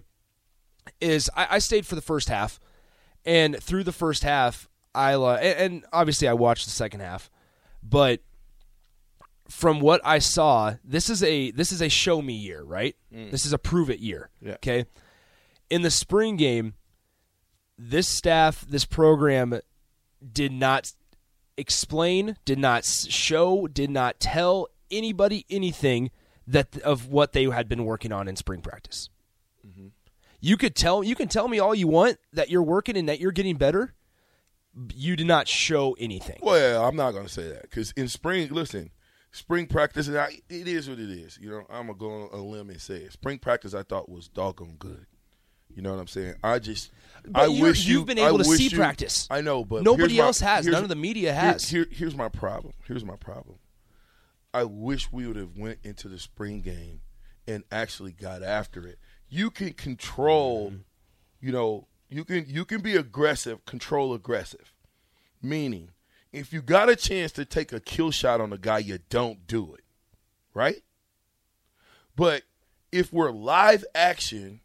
Is 1.01 1.29
I, 1.35 1.47
I 1.51 1.59
stayed 1.59 1.85
for 1.85 1.95
the 1.95 2.01
first 2.01 2.29
half, 2.29 2.59
and 3.25 3.61
through 3.61 3.83
the 3.83 3.91
first 3.91 4.23
half, 4.23 4.69
I 4.95 5.13
and, 5.13 5.59
and 5.59 5.85
obviously 5.91 6.27
I 6.29 6.33
watched 6.33 6.65
the 6.65 6.71
second 6.71 7.01
half, 7.01 7.29
but 7.83 8.21
from 9.49 9.79
what 9.79 10.01
I 10.03 10.19
saw, 10.19 10.75
this 10.83 11.09
is 11.09 11.23
a 11.23 11.51
this 11.51 11.71
is 11.71 11.81
a 11.81 11.89
show 11.89 12.21
me 12.21 12.33
year, 12.33 12.63
right? 12.63 12.95
Mm. 13.13 13.31
This 13.31 13.45
is 13.45 13.53
a 13.53 13.57
prove 13.57 13.89
it 13.89 13.99
year. 13.99 14.29
Yeah. 14.41 14.53
Okay. 14.53 14.85
In 15.69 15.81
the 15.81 15.91
spring 15.91 16.37
game, 16.37 16.73
this 17.77 18.07
staff, 18.07 18.65
this 18.67 18.85
program 18.85 19.59
did 20.31 20.51
not 20.51 20.93
explain, 21.57 22.37
did 22.45 22.59
not 22.59 22.85
show, 22.85 23.67
did 23.67 23.89
not 23.89 24.19
tell 24.19 24.69
anybody 24.89 25.45
anything 25.49 26.11
that 26.47 26.77
of 26.79 27.07
what 27.07 27.33
they 27.33 27.43
had 27.45 27.67
been 27.67 27.85
working 27.85 28.11
on 28.11 28.27
in 28.27 28.35
spring 28.35 28.61
practice. 28.61 29.09
Mm-hmm. 29.67 29.87
You 30.39 30.57
could 30.57 30.75
tell 30.75 31.03
you 31.03 31.15
can 31.15 31.27
tell 31.27 31.47
me 31.47 31.59
all 31.59 31.75
you 31.75 31.87
want 31.87 32.17
that 32.33 32.49
you're 32.49 32.63
working 32.63 32.95
and 32.97 33.09
that 33.09 33.19
you're 33.19 33.31
getting 33.31 33.57
better. 33.57 33.93
You 34.93 35.15
did 35.15 35.25
not 35.27 35.47
show 35.47 35.95
anything. 35.99 36.37
Well, 36.41 36.85
I'm 36.85 36.95
not 36.95 37.11
going 37.11 37.25
to 37.25 37.31
say 37.31 37.49
that 37.49 37.63
because 37.63 37.91
in 37.97 38.07
spring, 38.07 38.49
listen, 38.51 38.91
spring 39.31 39.65
practice, 39.65 40.07
I- 40.07 40.41
it 40.49 40.67
is 40.67 40.87
what 40.87 40.99
it 40.99 41.09
is. 41.09 41.39
You 41.41 41.49
know, 41.49 41.63
I'm 41.69 41.87
going 41.87 41.97
to 41.97 41.99
go 41.99 42.11
on 42.11 42.39
a 42.39 42.43
limb 42.43 42.69
and 42.69 42.79
say 42.79 42.97
it. 42.97 43.11
Spring 43.13 43.39
practice, 43.39 43.73
I 43.73 43.81
thought 43.81 44.07
was 44.07 44.27
doggone 44.27 44.75
good. 44.77 45.07
You 45.75 45.81
know 45.81 45.91
what 45.93 45.99
I'm 45.99 46.07
saying? 46.07 46.35
I 46.43 46.59
just, 46.59 46.91
But 47.25 47.41
I 47.41 47.47
wish 47.47 47.85
you, 47.87 47.97
you've 47.99 48.07
been 48.07 48.19
I 48.19 48.27
able 48.27 48.37
to 48.37 48.43
see 48.45 48.67
you- 48.67 48.77
practice. 48.77 49.27
I 49.31 49.41
know, 49.41 49.65
but 49.65 49.81
Nobody 49.83 50.13
here's 50.13 50.19
my- 50.19 50.25
else 50.27 50.39
has. 50.41 50.65
None 50.67 50.83
of 50.83 50.89
the 50.89 50.95
media 50.95 51.33
here- 51.33 51.41
has. 51.41 51.69
Here, 51.69 51.87
here's 51.89 52.15
my 52.15 52.29
problem. 52.29 52.73
Here's 52.85 53.03
my 53.03 53.15
problem. 53.15 53.57
I 54.53 54.63
wish 54.63 55.11
we 55.11 55.27
would 55.27 55.35
have 55.35 55.57
went 55.57 55.79
into 55.83 56.07
the 56.07 56.19
spring 56.19 56.61
game 56.61 57.01
and 57.47 57.63
actually 57.71 58.11
got 58.11 58.43
after 58.43 58.85
it. 58.87 58.97
You 59.29 59.49
can 59.49 59.73
control, 59.73 60.71
Mm-hmm. 60.71 60.77
you 61.45 61.51
know, 61.51 61.87
you 62.09 62.23
can 62.23 62.45
you 62.47 62.65
can 62.65 62.81
be 62.81 62.95
aggressive, 62.95 63.65
control 63.65 64.13
aggressive. 64.13 64.73
Meaning, 65.41 65.91
if 66.31 66.51
you 66.53 66.61
got 66.61 66.89
a 66.89 66.95
chance 66.95 67.31
to 67.33 67.45
take 67.45 67.71
a 67.73 67.79
kill 67.79 68.11
shot 68.11 68.41
on 68.41 68.51
a 68.53 68.57
guy, 68.57 68.79
you 68.79 68.99
don't 69.09 69.45
do 69.45 69.73
it. 69.73 69.83
Right? 70.53 70.81
But 72.15 72.43
if 72.91 73.13
we're 73.13 73.31
live 73.31 73.85
action, 73.93 74.61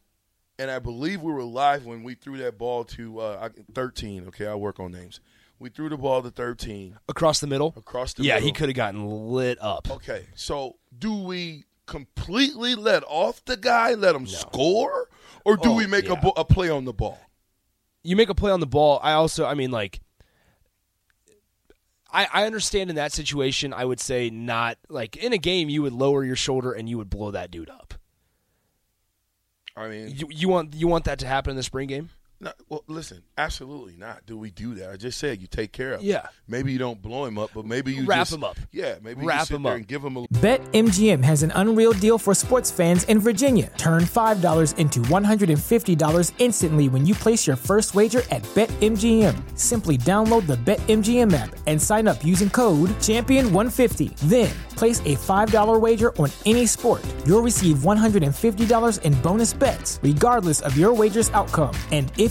and 0.58 0.70
I 0.70 0.78
believe 0.78 1.20
we 1.22 1.32
were 1.32 1.42
live 1.42 1.84
when 1.84 2.02
we 2.02 2.14
threw 2.14 2.38
that 2.38 2.56
ball 2.56 2.84
to 2.84 3.20
uh, 3.20 3.48
13. 3.74 4.28
Okay, 4.28 4.46
I 4.46 4.54
work 4.54 4.80
on 4.80 4.92
names. 4.92 5.20
We 5.62 5.68
threw 5.70 5.88
the 5.88 5.96
ball 5.96 6.22
to 6.22 6.30
13. 6.30 6.98
Across 7.08 7.38
the 7.38 7.46
middle? 7.46 7.72
Across 7.76 8.14
the 8.14 8.24
yeah, 8.24 8.34
middle. 8.34 8.46
he 8.48 8.52
could 8.52 8.68
have 8.68 8.74
gotten 8.74 9.06
lit 9.06 9.58
up. 9.60 9.88
Okay, 9.92 10.26
so 10.34 10.74
do 10.98 11.14
we 11.14 11.66
completely 11.86 12.74
let 12.74 13.04
off 13.06 13.44
the 13.44 13.56
guy, 13.56 13.94
let 13.94 14.16
him 14.16 14.26
score, 14.26 15.08
or 15.44 15.56
do 15.56 15.70
Oh, 15.70 15.76
we 15.76 15.86
make 15.86 16.06
yeah. 16.06 16.20
a, 16.20 16.40
a 16.40 16.44
play 16.44 16.68
on 16.68 16.84
the 16.84 16.92
ball? 16.92 17.16
You 18.02 18.16
make 18.16 18.28
a 18.28 18.34
play 18.34 18.50
on 18.50 18.58
the 18.58 18.66
ball. 18.66 18.98
I 19.04 19.12
also, 19.12 19.46
I 19.46 19.54
mean, 19.54 19.70
like, 19.70 20.00
I, 22.12 22.26
I 22.32 22.44
understand 22.46 22.90
in 22.90 22.96
that 22.96 23.12
situation, 23.12 23.72
I 23.72 23.84
would 23.84 24.00
say 24.00 24.30
not, 24.30 24.78
like, 24.88 25.16
in 25.16 25.32
a 25.32 25.38
game, 25.38 25.68
you 25.68 25.82
would 25.82 25.92
lower 25.92 26.24
your 26.24 26.34
shoulder 26.34 26.72
and 26.72 26.88
you 26.88 26.98
would 26.98 27.08
blow 27.08 27.30
that 27.30 27.52
dude 27.52 27.70
up. 27.70 27.94
I 29.76 29.88
mean, 29.88 30.12
You, 30.16 30.26
you 30.28 30.48
want 30.48 30.74
you 30.74 30.88
want 30.88 31.04
that 31.04 31.20
to 31.20 31.26
happen 31.26 31.50
in 31.52 31.56
the 31.56 31.62
spring 31.62 31.86
game? 31.88 32.10
No, 32.42 32.52
well, 32.68 32.82
listen, 32.88 33.22
absolutely 33.38 33.94
not. 33.96 34.26
Do 34.26 34.36
we 34.36 34.50
do 34.50 34.74
that? 34.74 34.90
I 34.90 34.96
just 34.96 35.16
said 35.18 35.40
you 35.40 35.46
take 35.46 35.72
care 35.72 35.92
of. 35.94 36.00
him. 36.00 36.06
Yeah. 36.08 36.26
Maybe 36.48 36.72
you 36.72 36.78
don't 36.78 37.00
blow 37.00 37.24
him 37.24 37.38
up, 37.38 37.50
but 37.54 37.64
maybe 37.64 37.94
you 37.94 38.04
Wrap 38.04 38.18
just- 38.22 38.32
him 38.34 38.42
up. 38.44 38.58
Yeah, 38.72 38.96
maybe 39.02 39.24
Wrap 39.24 39.40
you 39.40 39.46
sit 39.46 39.54
him 39.56 39.62
there 39.62 39.72
up. 39.72 39.76
and 39.78 39.86
give 39.86 40.02
him 40.04 40.16
a. 40.16 40.26
BetMGM 40.26 41.22
has 41.22 41.42
an 41.44 41.52
unreal 41.54 41.92
deal 41.92 42.18
for 42.18 42.34
sports 42.34 42.70
fans 42.70 43.04
in 43.04 43.20
Virginia. 43.20 43.70
Turn 43.78 44.02
$5 44.02 44.74
into 44.78 45.00
$150 45.02 46.32
instantly 46.38 46.88
when 46.88 47.06
you 47.06 47.14
place 47.14 47.46
your 47.46 47.56
first 47.56 47.94
wager 47.94 48.22
at 48.30 48.42
BetMGM. 48.54 49.34
Simply 49.58 49.96
download 49.98 50.46
the 50.46 50.56
BetMGM 50.56 51.32
app 51.34 51.54
and 51.66 51.80
sign 51.80 52.08
up 52.08 52.24
using 52.24 52.50
code 52.50 52.90
Champion150. 53.00 54.16
Then, 54.28 54.50
place 54.76 54.98
a 55.00 55.14
$5 55.16 55.80
wager 55.80 56.16
on 56.16 56.30
any 56.46 56.66
sport. 56.66 57.02
You'll 57.26 57.42
receive 57.42 57.78
$150 57.78 59.02
in 59.02 59.14
bonus 59.22 59.52
bets, 59.52 60.00
regardless 60.02 60.60
of 60.62 60.76
your 60.76 60.92
wager's 60.92 61.30
outcome. 61.30 61.74
And 61.92 62.10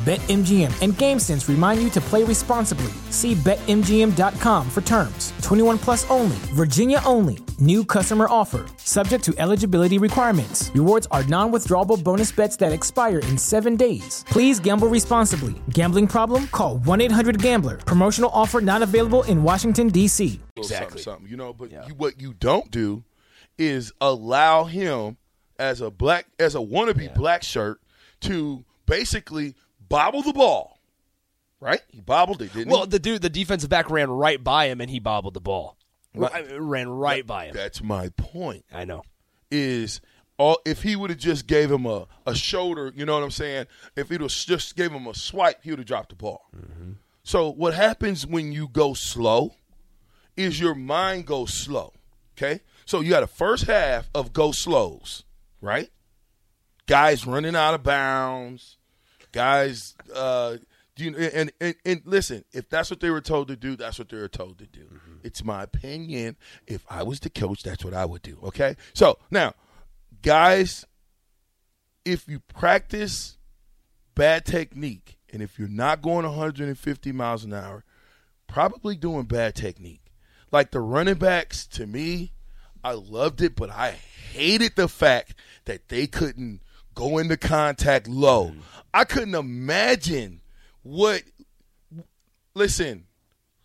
BetMGM 0.00 0.72
and 0.80 0.94
GameSense 0.94 1.46
remind 1.46 1.82
you 1.82 1.90
to 1.90 2.00
play 2.00 2.24
responsibly. 2.24 2.90
See 3.10 3.34
BetMGM.com 3.34 4.70
for 4.70 4.80
terms. 4.80 5.34
21 5.42 5.76
plus 5.76 6.08
only, 6.10 6.36
Virginia 6.54 7.02
only. 7.04 7.38
New 7.58 7.84
customer 7.84 8.26
offer. 8.30 8.64
Subject 8.78 9.22
to 9.24 9.34
eligibility 9.36 9.98
requirements. 9.98 10.70
Rewards 10.74 11.06
are 11.10 11.22
non 11.24 11.52
withdrawable 11.52 12.02
bonus 12.02 12.32
bets 12.32 12.56
that 12.56 12.72
expire 12.72 13.18
in 13.18 13.36
seven 13.36 13.76
days. 13.76 14.24
Please 14.28 14.58
gamble 14.58 14.88
responsibly. 14.88 15.60
Gambling 15.68 16.06
problem? 16.06 16.46
Call 16.46 16.78
1 16.78 17.00
800 17.02 17.42
Gambler. 17.42 17.76
Promotional 17.76 18.30
offer 18.32 18.62
not 18.62 18.80
available 18.80 19.24
in 19.24 19.42
Washington, 19.42 19.88
D.C. 19.88 20.40
Exactly. 20.56 21.02
something, 21.02 21.02
something, 21.02 21.30
you 21.30 21.36
know. 21.36 21.52
But 21.52 21.72
you, 21.72 21.94
what 21.94 22.18
you 22.18 22.32
don't 22.32 22.70
do 22.70 23.04
is 23.58 23.92
allow 24.00 24.64
him 24.64 25.18
as 25.58 25.82
a 25.82 25.90
black 25.90 26.24
as 26.38 26.54
a 26.54 26.58
wannabe 26.58 27.14
black 27.14 27.42
shirt 27.42 27.82
to 28.20 28.64
basically 28.86 29.54
bobble 29.90 30.22
the 30.22 30.32
ball. 30.32 30.78
Right? 31.60 31.82
He 31.88 32.00
bobbled 32.00 32.40
it, 32.40 32.54
didn't 32.54 32.72
Well, 32.72 32.84
he? 32.84 32.88
the 32.88 32.98
dude, 32.98 33.20
the 33.20 33.28
defensive 33.28 33.68
back 33.68 33.90
ran 33.90 34.10
right 34.10 34.42
by 34.42 34.68
him 34.68 34.80
and 34.80 34.88
he 34.90 34.98
bobbled 34.98 35.34
the 35.34 35.40
ball. 35.42 35.76
Right. 36.14 36.32
I- 36.32 36.54
uh, 36.56 36.58
ran 36.60 36.88
right 36.88 37.26
by 37.26 37.46
him. 37.46 37.54
That's 37.54 37.82
my 37.82 38.08
point. 38.16 38.64
I 38.72 38.86
know. 38.86 39.02
Is 39.50 40.00
all 40.38 40.58
if 40.64 40.82
he 40.82 40.96
would 40.96 41.10
have 41.10 41.18
just 41.18 41.46
gave 41.46 41.70
him 41.70 41.84
a, 41.84 42.06
a 42.24 42.34
shoulder, 42.34 42.90
you 42.96 43.04
know 43.04 43.14
what 43.14 43.22
I'm 43.22 43.30
saying? 43.30 43.66
If 43.94 44.08
he 44.08 44.16
was 44.16 44.42
just 44.44 44.74
gave 44.74 44.90
him 44.90 45.06
a 45.06 45.14
swipe, 45.14 45.62
he 45.62 45.68
would 45.70 45.80
have 45.80 45.86
dropped 45.86 46.08
the 46.08 46.14
ball. 46.16 46.46
Mm-hmm. 46.56 46.92
So 47.24 47.50
what 47.52 47.74
happens 47.74 48.26
when 48.26 48.52
you 48.52 48.66
go 48.66 48.94
slow 48.94 49.54
is 50.36 50.58
your 50.58 50.74
mind 50.74 51.26
goes 51.26 51.52
slow. 51.52 51.92
Okay? 52.38 52.60
So 52.86 53.00
you 53.00 53.10
got 53.10 53.22
a 53.22 53.26
first 53.26 53.64
half 53.66 54.08
of 54.14 54.32
go 54.32 54.50
slows, 54.52 55.24
right? 55.60 55.90
Guys 56.86 57.26
running 57.26 57.54
out 57.54 57.74
of 57.74 57.82
bounds, 57.82 58.78
guys 59.32 59.94
uh 60.14 60.56
you 61.00 61.16
and, 61.16 61.52
and 61.60 61.74
and 61.84 62.02
listen, 62.04 62.44
if 62.52 62.68
that's 62.68 62.90
what 62.90 63.00
they 63.00 63.10
were 63.10 63.20
told 63.20 63.48
to 63.48 63.56
do, 63.56 63.76
that's 63.76 63.98
what 63.98 64.08
they 64.08 64.18
were 64.18 64.28
told 64.28 64.58
to 64.58 64.66
do. 64.66 64.86
It's 65.22 65.44
my 65.44 65.62
opinion. 65.62 66.36
If 66.66 66.84
I 66.88 67.02
was 67.02 67.20
the 67.20 67.30
coach, 67.30 67.62
that's 67.62 67.84
what 67.84 67.94
I 67.94 68.04
would 68.04 68.22
do. 68.22 68.38
Okay? 68.44 68.76
So 68.92 69.18
now, 69.30 69.54
guys, 70.22 70.84
if 72.04 72.28
you 72.28 72.40
practice 72.40 73.38
bad 74.14 74.44
technique 74.44 75.18
and 75.32 75.42
if 75.42 75.58
you're 75.58 75.68
not 75.68 76.02
going 76.02 76.26
150 76.26 77.12
miles 77.12 77.44
an 77.44 77.54
hour, 77.54 77.84
probably 78.46 78.96
doing 78.96 79.24
bad 79.24 79.54
technique. 79.54 80.12
Like 80.52 80.72
the 80.72 80.80
running 80.80 81.14
backs, 81.14 81.66
to 81.68 81.86
me, 81.86 82.32
I 82.82 82.92
loved 82.92 83.40
it, 83.40 83.54
but 83.54 83.70
I 83.70 83.92
hated 84.32 84.74
the 84.74 84.88
fact 84.88 85.34
that 85.66 85.88
they 85.88 86.06
couldn't 86.06 86.60
go 87.00 87.18
into 87.18 87.36
contact 87.36 88.08
low. 88.08 88.48
Mm-hmm. 88.48 88.60
I 88.92 89.04
couldn't 89.04 89.34
imagine 89.34 90.40
what. 90.82 91.22
Listen, 92.54 93.06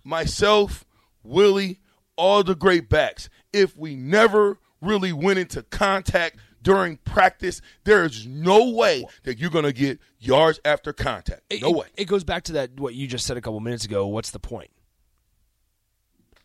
myself, 0.03 0.85
Willie, 1.23 1.79
all 2.15 2.43
the 2.43 2.55
great 2.55 2.87
backs. 2.87 3.29
If 3.51 3.75
we 3.75 3.95
never 3.95 4.59
really 4.81 5.11
went 5.11 5.39
into 5.39 5.63
contact 5.63 6.37
during 6.61 6.97
practice, 6.97 7.61
there 7.83 8.05
is 8.05 8.27
no 8.27 8.69
way 8.69 9.05
that 9.23 9.39
you're 9.39 9.49
going 9.49 9.65
to 9.65 9.73
get 9.73 9.99
yards 10.19 10.59
after 10.63 10.93
contact. 10.93 11.41
No 11.61 11.69
it- 11.69 11.75
way. 11.75 11.87
It 11.97 12.05
goes 12.05 12.23
back 12.23 12.43
to 12.45 12.53
that 12.53 12.79
what 12.79 12.93
you 12.93 13.07
just 13.07 13.25
said 13.25 13.37
a 13.37 13.41
couple 13.41 13.59
minutes 13.59 13.85
ago. 13.85 14.07
What's 14.07 14.31
the 14.31 14.39
point? 14.39 14.69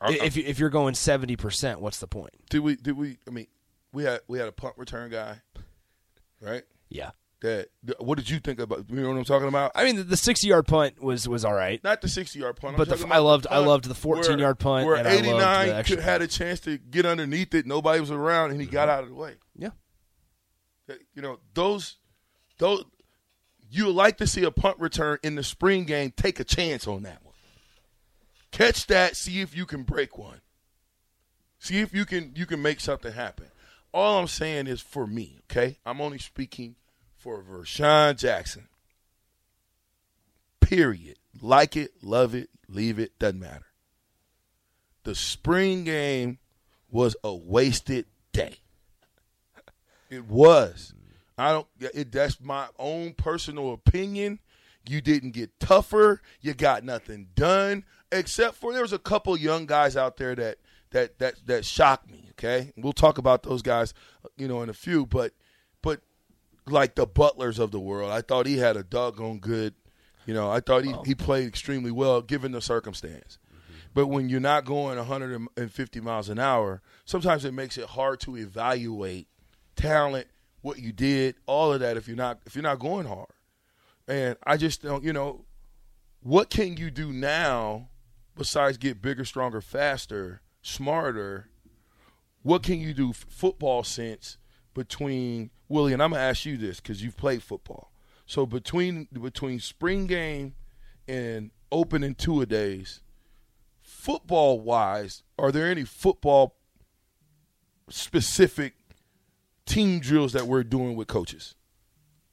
if 0.08 0.38
if 0.38 0.58
you're 0.58 0.70
going 0.70 0.94
seventy 0.94 1.36
percent, 1.36 1.80
what's 1.80 1.98
the 1.98 2.06
point? 2.06 2.32
Did 2.48 2.60
we? 2.60 2.76
Did 2.76 2.96
we? 2.96 3.18
I 3.28 3.30
mean, 3.30 3.46
we 3.92 4.04
had 4.04 4.20
we 4.28 4.38
had 4.38 4.48
a 4.48 4.52
punt 4.52 4.74
return 4.78 5.10
guy, 5.10 5.42
right? 6.40 6.62
Yeah. 6.90 7.10
That 7.40 7.68
what 7.98 8.18
did 8.18 8.28
you 8.28 8.38
think 8.38 8.60
about? 8.60 8.84
You 8.90 8.96
know 9.00 9.08
what 9.08 9.16
I'm 9.16 9.24
talking 9.24 9.48
about? 9.48 9.72
I 9.74 9.84
mean, 9.84 9.96
the, 9.96 10.02
the 10.02 10.16
60 10.18 10.46
yard 10.46 10.66
punt 10.66 11.02
was 11.02 11.26
was 11.26 11.42
all 11.42 11.54
right. 11.54 11.82
Not 11.82 12.02
the 12.02 12.08
60 12.08 12.38
yard 12.38 12.56
punt, 12.56 12.74
I'm 12.74 12.78
But 12.84 12.98
the- 12.98 13.08
I 13.08 13.16
loved- 13.16 13.44
the 13.44 13.52
I 13.52 13.58
loved 13.58 13.86
the 13.86 13.94
14-yard 13.94 14.58
punt, 14.58 14.86
where 14.86 14.96
and 14.96 15.08
I 15.08 15.12
loved 15.12 15.26
89 15.68 15.84
could, 15.84 16.00
had 16.00 16.20
a 16.20 16.26
chance 16.26 16.60
to 16.60 16.76
get 16.76 17.06
underneath 17.06 17.54
it. 17.54 17.64
Nobody 17.64 17.98
was 17.98 18.10
around, 18.10 18.50
and 18.50 18.60
he 18.60 18.66
got 18.66 18.90
out 18.90 19.04
of 19.04 19.08
the 19.08 19.14
way. 19.14 19.36
Yeah. 19.56 19.70
You 21.14 21.22
know 21.22 21.38
those 21.54 21.96
those 22.58 22.84
you 23.70 23.90
like 23.90 24.18
to 24.18 24.26
see 24.26 24.44
a 24.44 24.50
punt 24.50 24.78
return 24.78 25.16
in 25.22 25.36
the 25.36 25.42
spring 25.44 25.84
game. 25.84 26.12
Take 26.14 26.40
a 26.40 26.44
chance 26.44 26.86
on 26.86 27.04
that 27.04 27.24
one. 27.24 27.34
Catch 28.50 28.88
that. 28.88 29.16
See 29.16 29.40
if 29.40 29.56
you 29.56 29.64
can 29.64 29.84
break 29.84 30.18
one. 30.18 30.40
See 31.58 31.78
if 31.78 31.94
you 31.94 32.04
can 32.04 32.32
you 32.36 32.44
can 32.44 32.60
make 32.60 32.80
something 32.80 33.12
happen. 33.12 33.46
All 33.92 34.20
I'm 34.20 34.28
saying 34.28 34.66
is 34.66 34.80
for 34.80 35.06
me, 35.06 35.38
okay? 35.44 35.78
I'm 35.84 36.00
only 36.00 36.18
speaking 36.18 36.76
for 37.16 37.42
Vershawn 37.42 38.16
Jackson. 38.16 38.68
Period. 40.60 41.16
Like 41.40 41.76
it, 41.76 41.92
love 42.02 42.34
it, 42.34 42.50
leave 42.68 42.98
it, 42.98 43.18
doesn't 43.18 43.40
matter. 43.40 43.66
The 45.02 45.14
spring 45.14 45.84
game 45.84 46.38
was 46.90 47.16
a 47.24 47.34
wasted 47.34 48.06
day. 48.32 48.56
It 50.10 50.26
was. 50.26 50.92
I 51.38 51.52
don't. 51.52 51.66
It, 51.78 52.10
that's 52.10 52.40
my 52.40 52.66
own 52.80 53.12
personal 53.12 53.72
opinion. 53.72 54.40
You 54.88 55.00
didn't 55.00 55.30
get 55.30 55.60
tougher. 55.60 56.20
You 56.40 56.52
got 56.52 56.82
nothing 56.82 57.28
done 57.36 57.84
except 58.12 58.56
for 58.56 58.72
there 58.72 58.82
was 58.82 58.92
a 58.92 58.98
couple 58.98 59.36
young 59.36 59.66
guys 59.66 59.96
out 59.96 60.16
there 60.16 60.34
that 60.34 60.58
that 60.90 61.18
that 61.18 61.34
that 61.46 61.64
shocked 61.64 62.10
me. 62.10 62.28
Okay, 62.32 62.72
we'll 62.76 62.92
talk 62.92 63.18
about 63.18 63.42
those 63.42 63.62
guys, 63.62 63.94
you 64.36 64.48
know, 64.48 64.62
in 64.62 64.68
a 64.68 64.74
few. 64.74 65.06
But 65.06 65.32
but 65.82 66.00
like 66.66 66.94
the 66.94 67.06
Butlers 67.06 67.58
of 67.58 67.70
the 67.70 67.80
world, 67.80 68.10
I 68.10 68.22
thought 68.22 68.46
he 68.46 68.58
had 68.58 68.76
a 68.76 68.82
doggone 68.82 69.38
good. 69.38 69.74
You 70.26 70.34
know, 70.34 70.50
I 70.50 70.60
thought 70.60 70.84
he, 70.84 70.94
he 71.06 71.14
played 71.14 71.48
extremely 71.48 71.90
well 71.90 72.20
given 72.20 72.52
the 72.52 72.60
circumstance. 72.60 73.38
Mm-hmm. 73.48 73.74
But 73.94 74.06
when 74.08 74.28
you're 74.28 74.38
not 74.38 74.64
going 74.64 74.96
150 74.96 76.00
miles 76.00 76.28
an 76.28 76.38
hour, 76.38 76.82
sometimes 77.04 77.44
it 77.44 77.52
makes 77.52 77.78
it 77.78 77.86
hard 77.86 78.20
to 78.20 78.36
evaluate 78.36 79.26
talent, 79.76 80.28
what 80.60 80.78
you 80.78 80.92
did, 80.92 81.36
all 81.46 81.72
of 81.72 81.80
that 81.80 81.96
if 81.96 82.06
you're 82.06 82.16
not 82.16 82.40
if 82.46 82.54
you're 82.54 82.62
not 82.62 82.78
going 82.78 83.06
hard. 83.06 83.30
And 84.06 84.36
I 84.44 84.56
just 84.56 84.82
don't, 84.82 85.04
you 85.04 85.12
know, 85.12 85.44
what 86.22 86.50
can 86.50 86.76
you 86.76 86.90
do 86.90 87.12
now 87.12 87.88
besides 88.36 88.76
get 88.76 89.02
bigger, 89.02 89.24
stronger, 89.24 89.60
faster, 89.60 90.40
smarter? 90.62 91.48
What 92.42 92.62
can 92.62 92.78
you 92.80 92.94
do 92.94 93.12
football 93.12 93.84
sense 93.84 94.38
between 94.74 95.50
Willie 95.68 95.92
and 95.92 96.02
I'm 96.02 96.10
gonna 96.10 96.22
ask 96.22 96.44
you 96.44 96.56
this 96.56 96.80
because 96.80 97.02
you've 97.02 97.16
played 97.16 97.42
football. 97.42 97.92
So 98.26 98.44
between 98.46 99.08
between 99.12 99.60
spring 99.60 100.06
game 100.06 100.54
and 101.08 101.50
opening 101.72 102.14
two 102.14 102.40
a 102.40 102.46
days, 102.46 103.00
football 103.82 104.60
wise, 104.60 105.22
are 105.38 105.52
there 105.52 105.70
any 105.70 105.84
football 105.84 106.56
specific 107.88 108.74
team 109.66 110.00
drills 110.00 110.32
that 110.32 110.46
we're 110.46 110.64
doing 110.64 110.96
with 110.96 111.08
coaches? 111.08 111.54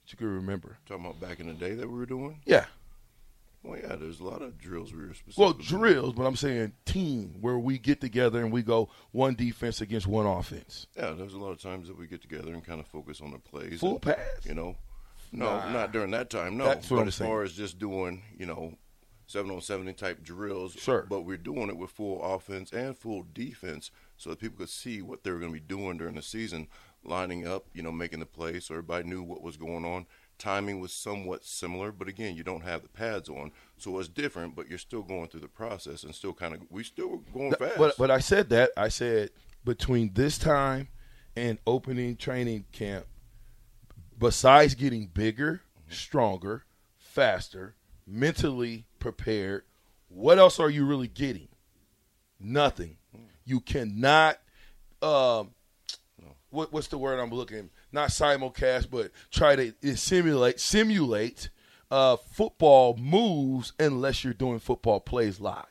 That 0.06 0.14
you 0.14 0.18
can 0.18 0.34
remember. 0.34 0.78
Talking 0.86 1.06
about 1.06 1.20
back 1.20 1.40
in 1.40 1.48
the 1.48 1.54
day 1.54 1.74
that 1.76 1.88
we 1.88 1.98
were 1.98 2.06
doing? 2.06 2.42
Yeah. 2.46 2.66
Well, 3.68 3.80
yeah, 3.80 3.96
there's 3.96 4.20
a 4.20 4.24
lot 4.24 4.42
of 4.42 4.58
drills 4.58 4.94
we 4.94 5.00
were 5.06 5.14
specific. 5.14 5.38
Well, 5.38 5.54
drills, 5.54 6.14
but 6.14 6.24
I'm 6.26 6.36
saying 6.38 6.72
team 6.86 7.36
where 7.42 7.60
we 7.60 7.78
get 7.78 8.00
together 8.00 8.40
and 8.42 8.52
we 8.52 8.62
go 8.64 8.90
one 9.12 9.36
defense 9.36 9.82
against 9.82 10.08
one 10.08 10.26
offense. 10.26 10.88
Yeah, 10.96 11.12
there's 11.12 11.34
a 11.34 11.38
lot 11.38 11.52
of 11.52 11.62
times 11.62 11.88
that 11.88 11.98
we 11.98 12.08
get 12.08 12.22
together 12.22 12.54
and 12.54 12.64
kind 12.66 12.80
of 12.80 12.88
focus 12.88 13.20
on 13.22 13.32
the 13.32 13.40
plays. 13.40 13.82
Full 13.82 13.94
and, 13.94 14.02
pass? 14.02 14.18
You 14.46 14.54
know, 14.54 14.76
no, 15.34 15.46
Nah. 15.46 15.72
not 15.72 15.92
during 15.92 16.12
that 16.12 16.30
time. 16.30 16.56
No, 16.58 16.66
That's 16.66 16.90
what 16.90 16.98
but 16.98 17.02
I'm 17.04 17.08
as 17.10 17.16
saying. 17.16 17.30
far 17.30 17.44
as 17.44 17.54
just 17.54 17.78
doing, 17.78 18.22
you 18.40 18.46
know, 18.46 18.74
seven 19.26 19.52
on 19.52 19.60
seventy 19.60 19.92
type 19.92 20.24
drills. 20.24 20.74
Sure. 20.74 21.06
But 21.10 21.22
we're 21.22 21.36
doing 21.38 21.68
it 21.68 21.76
with 21.78 21.92
full 21.92 22.24
offense 22.24 22.72
and 22.72 22.98
full 22.98 23.26
defense, 23.34 23.92
so 24.16 24.30
that 24.30 24.40
people 24.40 24.58
could 24.60 24.70
see 24.70 25.02
what 25.02 25.24
they 25.24 25.32
were 25.32 25.40
going 25.40 25.52
to 25.54 25.60
be 25.60 25.66
doing 25.66 25.98
during 25.98 26.16
the 26.16 26.22
season, 26.22 26.68
lining 27.04 27.46
up, 27.46 27.66
you 27.74 27.82
know, 27.82 27.92
making 27.92 28.20
the 28.22 28.26
plays, 28.26 28.66
so 28.66 28.76
everybody 28.76 29.08
knew 29.10 29.22
what 29.22 29.42
was 29.42 29.58
going 29.58 29.84
on. 29.84 30.06
Timing 30.38 30.80
was 30.80 30.94
somewhat 30.94 31.44
similar, 31.44 31.92
but 31.92 32.08
again, 32.08 32.36
you 32.36 32.44
don't 32.44 32.64
have 32.64 32.84
the 32.84 32.90
pads 32.90 33.28
on, 33.28 33.52
so 33.78 33.98
it's 34.00 34.08
different. 34.08 34.56
But 34.56 34.70
you're 34.70 34.78
still 34.78 35.02
going 35.02 35.28
through 35.28 35.40
the 35.42 35.48
process 35.48 36.04
and 36.04 36.14
still 36.14 36.34
kind 36.34 36.54
of 36.54 36.62
we 36.70 36.84
still 36.84 37.10
were 37.10 37.18
going 37.34 37.54
fast. 37.54 37.78
But, 37.78 37.98
but 37.98 38.12
I 38.12 38.20
said 38.20 38.50
that. 38.50 38.72
I 38.78 38.90
said 38.90 39.32
between 39.66 40.14
this 40.14 40.38
time 40.38 40.90
and 41.36 41.58
opening 41.66 42.16
training 42.16 42.66
camp, 42.72 43.06
besides 44.18 44.76
getting 44.76 45.08
bigger, 45.08 45.62
stronger, 45.90 46.66
faster, 46.98 47.76
mentally 48.06 48.86
prepared, 49.00 49.64
what 50.10 50.38
else 50.40 50.60
are 50.60 50.70
you 50.70 50.86
really 50.86 51.08
getting? 51.08 51.48
Nothing. 52.40 52.98
You 53.46 53.60
cannot. 53.60 54.40
Um, 55.02 55.52
what, 56.58 56.74
what's 56.74 56.88
the 56.88 56.98
word 56.98 57.20
I'm 57.20 57.30
looking? 57.30 57.70
Not 57.92 58.10
simulcast, 58.10 58.90
but 58.90 59.12
try 59.30 59.56
to 59.56 59.96
simulate 59.96 60.60
simulate 60.60 61.50
uh, 61.92 62.16
football 62.16 62.98
moves 62.98 63.74
unless 63.80 64.24
you're 64.24 64.34
doing 64.34 64.58
football 64.58 65.00
plays 65.00 65.40
live. 65.40 65.66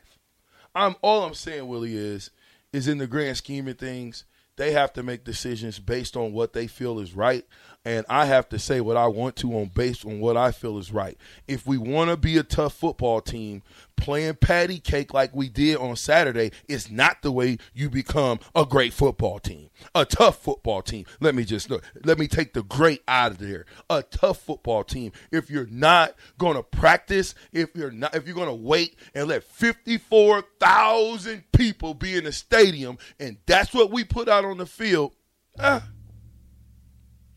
I'm 0.73 0.95
all 1.01 1.25
I'm 1.25 1.33
saying, 1.33 1.67
Willie, 1.67 1.97
is 1.97 2.31
is 2.71 2.87
in 2.87 2.99
the 2.99 3.07
grand 3.07 3.35
scheme 3.35 3.67
of 3.67 3.77
things, 3.77 4.23
they 4.55 4.71
have 4.71 4.93
to 4.93 5.03
make 5.03 5.23
decisions 5.23 5.77
based 5.77 6.15
on 6.15 6.31
what 6.31 6.53
they 6.53 6.67
feel 6.67 6.99
is 6.99 7.13
right, 7.13 7.45
and 7.83 8.05
I 8.09 8.25
have 8.25 8.47
to 8.49 8.59
say 8.59 8.79
what 8.79 8.97
I 8.97 9.07
want 9.07 9.35
to 9.37 9.53
on 9.57 9.71
based 9.73 10.05
on 10.05 10.21
what 10.21 10.37
I 10.37 10.51
feel 10.51 10.77
is 10.77 10.91
right. 10.91 11.17
If 11.47 11.67
we 11.67 11.77
want 11.77 12.11
to 12.11 12.17
be 12.17 12.37
a 12.37 12.43
tough 12.43 12.73
football 12.73 13.19
team, 13.19 13.61
playing 13.97 14.35
patty 14.35 14.79
cake 14.79 15.13
like 15.13 15.35
we 15.35 15.49
did 15.49 15.77
on 15.77 15.95
Saturday 15.95 16.51
is 16.67 16.89
not 16.89 17.21
the 17.21 17.31
way 17.31 17.57
you 17.73 17.89
become 17.89 18.39
a 18.55 18.65
great 18.65 18.93
football 18.93 19.39
team. 19.39 19.69
A 19.93 20.05
tough 20.05 20.41
football 20.41 20.81
team. 20.81 21.05
Let 21.19 21.35
me 21.35 21.43
just 21.43 21.69
let 22.05 22.17
me 22.17 22.27
take 22.27 22.53
the 22.53 22.63
great 22.63 23.03
out 23.07 23.33
of 23.33 23.37
there. 23.39 23.65
A 23.89 24.03
tough 24.03 24.39
football 24.39 24.83
team. 24.83 25.11
If 25.31 25.49
you're 25.49 25.67
not 25.67 26.15
going 26.37 26.55
to 26.55 26.63
practice, 26.63 27.35
if 27.51 27.75
you're 27.75 27.91
not 27.91 28.15
if 28.15 28.25
you're 28.25 28.35
going 28.35 28.47
to 28.47 28.53
wait 28.53 28.95
and 29.13 29.27
let 29.27 29.43
54,000 29.43 31.43
people 31.51 31.93
be 31.93 32.15
in 32.15 32.23
the 32.23 32.31
stadium 32.31 32.97
and 33.19 33.37
that's 33.45 33.73
what 33.73 33.91
we 33.91 34.03
put 34.03 34.29
out 34.29 34.45
on 34.45 34.57
the 34.57 34.65
field, 34.65 35.13
ah, 35.59 35.85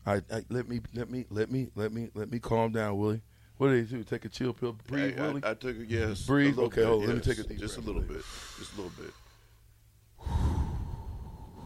I, 0.05 0.21
I 0.31 0.43
let 0.49 0.69
me 0.69 0.81
let 0.93 1.09
me 1.09 1.25
let 1.29 1.51
me 1.51 1.67
let 1.75 1.91
me 1.91 2.09
let 2.13 2.31
me 2.31 2.39
calm 2.39 2.71
down, 2.71 2.97
Willie. 2.97 3.21
What 3.61 3.67
do 3.67 3.79
they 3.79 3.95
do? 3.95 4.03
Take 4.03 4.25
a 4.25 4.29
chill 4.29 4.53
pill, 4.53 4.75
breathe, 4.87 5.19
I, 5.19 5.21
Willie. 5.21 5.43
I, 5.43 5.51
I 5.51 5.53
took 5.53 5.77
a 5.77 5.85
yes. 5.85 6.23
Breathe. 6.23 6.55
little 6.55 6.63
Okay, 6.63 6.77
bit, 6.77 6.87
hold 6.87 7.03
on. 7.03 7.09
Let 7.09 7.17
me 7.17 7.21
take 7.21 7.37
a 7.37 7.47
deep 7.47 7.59
Just 7.59 7.75
breath, 7.75 7.85
a 7.85 7.91
little 7.91 8.01
bit. 8.01 8.23
Just 8.57 8.73
a 8.73 8.81
little 8.81 8.91
bit. 8.97 9.13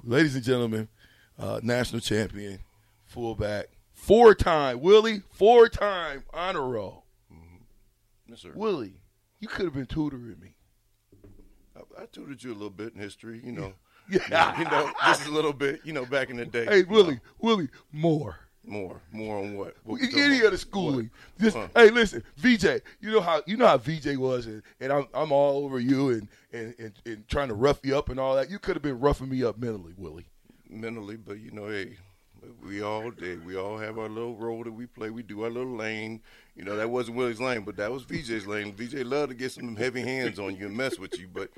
Ladies 0.03 0.35
and 0.35 0.43
gentlemen, 0.43 0.89
uh, 1.39 1.61
national 1.63 2.01
champion, 2.01 2.59
fullback, 3.05 3.67
four 3.93 4.35
time 4.35 4.81
Willie, 4.81 5.21
four 5.29 5.69
time 5.69 6.25
honor 6.33 6.67
roll. 6.67 7.05
Yes, 8.27 8.41
sir. 8.41 8.51
Willie, 8.53 8.99
you 9.39 9.47
could 9.47 9.63
have 9.63 9.73
been 9.73 9.85
tutoring 9.85 10.37
me. 10.41 10.57
I, 11.77 12.01
I 12.01 12.07
tutored 12.07 12.43
you 12.43 12.51
a 12.51 12.55
little 12.55 12.69
bit 12.71 12.93
in 12.93 12.99
history, 12.99 13.39
you 13.41 13.53
know. 13.53 13.71
Yeah. 14.09 14.59
You 14.59 14.65
know, 14.65 14.91
just 15.05 15.27
a 15.27 15.31
little 15.31 15.53
bit, 15.53 15.79
you 15.85 15.93
know, 15.93 16.05
back 16.05 16.29
in 16.29 16.35
the 16.35 16.45
day. 16.45 16.65
Hey, 16.65 16.83
Willie, 16.83 17.21
Willie, 17.39 17.69
more. 17.93 18.44
More. 18.67 19.01
More 19.11 19.37
on 19.39 19.55
what? 19.55 19.75
what 19.83 20.01
Any 20.15 20.45
other 20.45 20.57
schooling. 20.57 21.11
What? 21.37 21.43
Just, 21.43 21.57
Huh. 21.57 21.67
Hey, 21.75 21.91
listen, 21.91 22.23
VJ. 22.37 22.81
You 22.99 23.11
know 23.11 23.21
how 23.21 23.41
you 23.45 23.57
know 23.57 23.67
how 23.67 23.77
VJ 23.77 24.17
was, 24.17 24.45
and, 24.47 24.63
and 24.79 24.91
I'm 24.91 25.07
I'm 25.13 25.31
all 25.31 25.63
over 25.65 25.79
you 25.79 26.09
and, 26.09 26.27
and, 26.51 26.73
and, 26.79 26.93
and 27.05 27.27
trying 27.27 27.49
to 27.49 27.53
rough 27.53 27.79
you 27.83 27.97
up 27.97 28.09
and 28.09 28.19
all 28.19 28.35
that. 28.35 28.49
You 28.49 28.59
could 28.59 28.75
have 28.75 28.83
been 28.83 28.99
roughing 28.99 29.29
me 29.29 29.43
up 29.43 29.57
mentally, 29.57 29.93
Willie. 29.97 30.25
mentally, 30.69 31.15
but 31.17 31.39
you 31.39 31.51
know, 31.51 31.67
hey, 31.67 31.97
we 32.63 32.81
all 32.81 33.11
did. 33.11 33.45
We 33.45 33.55
all 33.57 33.77
have 33.77 33.97
our 33.97 34.09
little 34.09 34.35
role 34.35 34.63
that 34.63 34.71
we 34.71 34.85
play. 34.85 35.09
We 35.09 35.23
do 35.23 35.43
our 35.43 35.49
little 35.49 35.75
lane. 35.75 36.21
You 36.55 36.63
know, 36.63 36.75
that 36.77 36.89
wasn't 36.89 37.17
Willie's 37.17 37.41
lane, 37.41 37.61
but 37.63 37.75
that 37.77 37.91
was 37.91 38.03
VJ's 38.05 38.47
lane. 38.47 38.73
VJ 38.75 39.03
loved 39.05 39.29
to 39.29 39.35
get 39.35 39.51
some 39.51 39.75
heavy 39.75 40.01
hands 40.01 40.39
on 40.39 40.55
you 40.55 40.67
and 40.67 40.77
mess 40.77 40.97
with 40.97 41.19
you, 41.19 41.27
but 41.27 41.49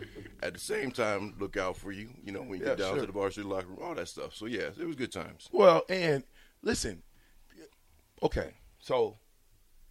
at 0.41 0.53
the 0.53 0.59
same 0.59 0.91
time, 0.91 1.35
look 1.39 1.55
out 1.55 1.77
for 1.77 1.91
you. 1.91 2.09
You 2.23 2.31
know, 2.31 2.39
when 2.41 2.59
you 2.59 2.65
Yeah, 2.65 2.71
get 2.71 2.79
down 2.79 2.91
sure. 2.93 3.01
to 3.01 3.05
the 3.05 3.11
varsity 3.11 3.47
locker 3.47 3.67
room, 3.67 3.79
all 3.81 3.93
that 3.95 4.07
stuff. 4.07 4.33
So 4.33 4.45
yeah, 4.47 4.69
it 4.79 4.85
was 4.87 4.95
good 4.95 5.11
times. 5.11 5.49
Well, 5.51 5.83
and 5.89 6.23
listen, 6.67 7.01
okay, 8.21 8.53
so 8.77 9.17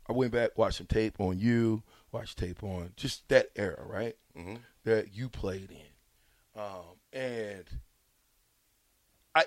I 0.06 0.12
went 0.12 0.30
back, 0.32 0.56
watched 0.58 0.76
some 0.76 0.86
tape 0.86 1.18
on 1.18 1.38
you, 1.38 1.82
watched 2.12 2.38
tape 2.38 2.62
on 2.62 2.92
just 2.96 3.26
that 3.30 3.48
era, 3.56 3.82
right? 3.84 4.14
Mhm. 4.36 4.60
That 4.84 5.14
you 5.14 5.28
played 5.30 5.70
in, 5.70 6.60
um, 6.60 7.00
and 7.12 7.64
I 9.34 9.46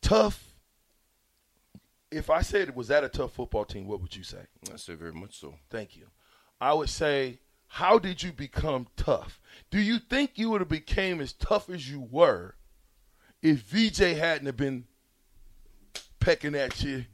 tough. 0.00 0.54
If 2.10 2.30
I 2.30 2.40
said 2.42 2.74
was 2.74 2.88
that 2.88 3.04
a 3.04 3.08
tough 3.08 3.32
football 3.32 3.64
team, 3.66 3.86
what 3.86 4.00
would 4.00 4.14
you 4.16 4.22
say? 4.22 4.46
I 4.72 4.76
say 4.76 4.94
very 4.94 5.12
much 5.12 5.38
so. 5.38 5.58
Thank 5.68 5.96
you. 5.96 6.10
I 6.60 6.72
would 6.74 6.88
say, 6.88 7.40
how 7.66 7.98
did 7.98 8.22
you 8.22 8.32
become 8.32 8.86
tough? 8.96 9.40
Do 9.70 9.80
you 9.80 9.98
think 9.98 10.38
you 10.38 10.48
would 10.50 10.60
have 10.60 10.70
became 10.70 11.20
as 11.20 11.32
tough 11.32 11.68
as 11.68 11.90
you 11.90 12.00
were 12.00 12.54
if 13.42 13.60
VJ 13.60 14.14
hadn't 14.14 14.46
have 14.46 14.56
been 14.56 14.86
pecking 16.28 16.54
at 16.54 16.82
you, 16.82 17.06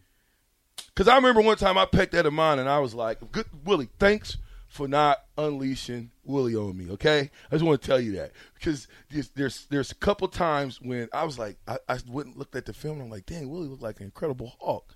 because 0.88 1.06
I 1.06 1.14
remember 1.14 1.40
one 1.40 1.56
time 1.56 1.78
I 1.78 1.86
pecked 1.86 2.14
at 2.14 2.26
a 2.26 2.32
mine 2.32 2.58
and 2.58 2.68
I 2.68 2.80
was 2.80 2.96
like, 2.96 3.20
"Good 3.30 3.46
Willie, 3.64 3.88
thanks 4.00 4.38
for 4.66 4.88
not 4.88 5.18
unleashing 5.38 6.10
Willie 6.24 6.56
on 6.56 6.76
me." 6.76 6.90
Okay, 6.90 7.30
I 7.48 7.54
just 7.54 7.64
want 7.64 7.80
to 7.80 7.86
tell 7.86 8.00
you 8.00 8.16
that 8.16 8.32
because 8.54 8.88
there's 9.10 9.28
there's, 9.28 9.66
there's 9.66 9.92
a 9.92 9.94
couple 9.94 10.26
times 10.26 10.80
when 10.80 11.08
I 11.12 11.22
was 11.22 11.38
like, 11.38 11.58
I, 11.68 11.78
I 11.88 11.94
and 11.94 12.36
looked 12.36 12.56
at 12.56 12.66
the 12.66 12.72
film 12.72 12.94
and 12.94 13.04
I'm 13.04 13.10
like, 13.10 13.24
"Dang, 13.24 13.48
Willie 13.48 13.68
looked 13.68 13.82
like 13.82 14.00
an 14.00 14.06
incredible 14.06 14.56
Hulk," 14.60 14.92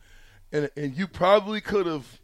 and 0.51 0.69
and 0.77 0.97
you 0.97 1.07
probably 1.07 1.61
could 1.61 1.87
have 1.87 2.21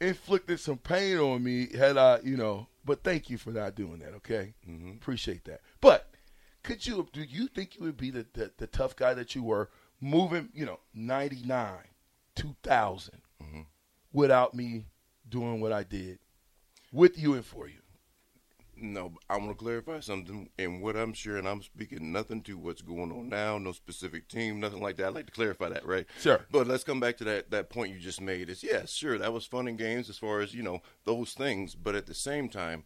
inflicted 0.00 0.58
some 0.58 0.78
pain 0.78 1.18
on 1.18 1.42
me 1.42 1.68
had 1.76 1.98
I, 1.98 2.20
you 2.24 2.38
know. 2.38 2.68
But 2.82 3.04
thank 3.04 3.28
you 3.28 3.36
for 3.36 3.50
not 3.50 3.74
doing 3.74 3.98
that. 3.98 4.14
Okay, 4.14 4.54
mm-hmm. 4.66 4.92
appreciate 4.92 5.44
that. 5.44 5.60
But 5.82 6.08
could 6.62 6.86
you 6.86 7.06
do 7.12 7.22
you 7.22 7.46
think 7.48 7.76
you 7.76 7.84
would 7.84 7.98
be 7.98 8.10
the, 8.10 8.24
the, 8.32 8.52
the 8.56 8.66
tough 8.66 8.96
guy 8.96 9.12
that 9.12 9.34
you 9.34 9.42
were 9.42 9.68
moving, 10.00 10.50
you 10.54 10.66
know, 10.66 10.80
99, 10.94 11.70
2000 12.34 13.14
Mm-hmm. 13.42 13.60
without 14.14 14.54
me 14.54 14.86
doing 15.28 15.60
what 15.60 15.70
I 15.72 15.82
did 15.82 16.18
with 16.90 17.18
you 17.18 17.34
and 17.34 17.44
for 17.44 17.68
you? 17.68 17.80
No, 18.78 19.12
I 19.28 19.36
want 19.38 19.50
to 19.50 19.54
clarify 19.54 20.00
something. 20.00 20.50
And 20.58 20.82
what 20.82 20.96
I'm 20.96 21.12
sharing, 21.14 21.46
I'm 21.46 21.62
speaking 21.62 22.12
nothing 22.12 22.42
to 22.42 22.58
what's 22.58 22.82
going 22.82 23.10
on 23.12 23.28
now, 23.28 23.56
no 23.58 23.72
specific 23.72 24.28
team, 24.28 24.60
nothing 24.60 24.82
like 24.82 24.96
that. 24.96 25.06
I'd 25.08 25.14
like 25.14 25.26
to 25.26 25.32
clarify 25.32 25.68
that, 25.70 25.86
right? 25.86 26.06
Sure. 26.20 26.40
But 26.50 26.66
let's 26.66 26.84
come 26.84 27.00
back 27.00 27.16
to 27.18 27.24
that, 27.24 27.50
that 27.50 27.70
point 27.70 27.92
you 27.92 27.98
just 27.98 28.20
made. 28.20 28.50
Is 28.50 28.62
yes, 28.62 28.90
sure, 28.92 29.16
that 29.18 29.32
was 29.32 29.46
fun 29.46 29.66
and 29.68 29.78
games 29.78 30.10
as 30.10 30.18
far 30.18 30.40
as, 30.40 30.54
you 30.54 30.62
know, 30.62 30.80
those 31.04 31.32
things. 31.32 31.74
But 31.74 31.94
at 31.94 32.06
the 32.06 32.14
same 32.14 32.48
time, 32.50 32.84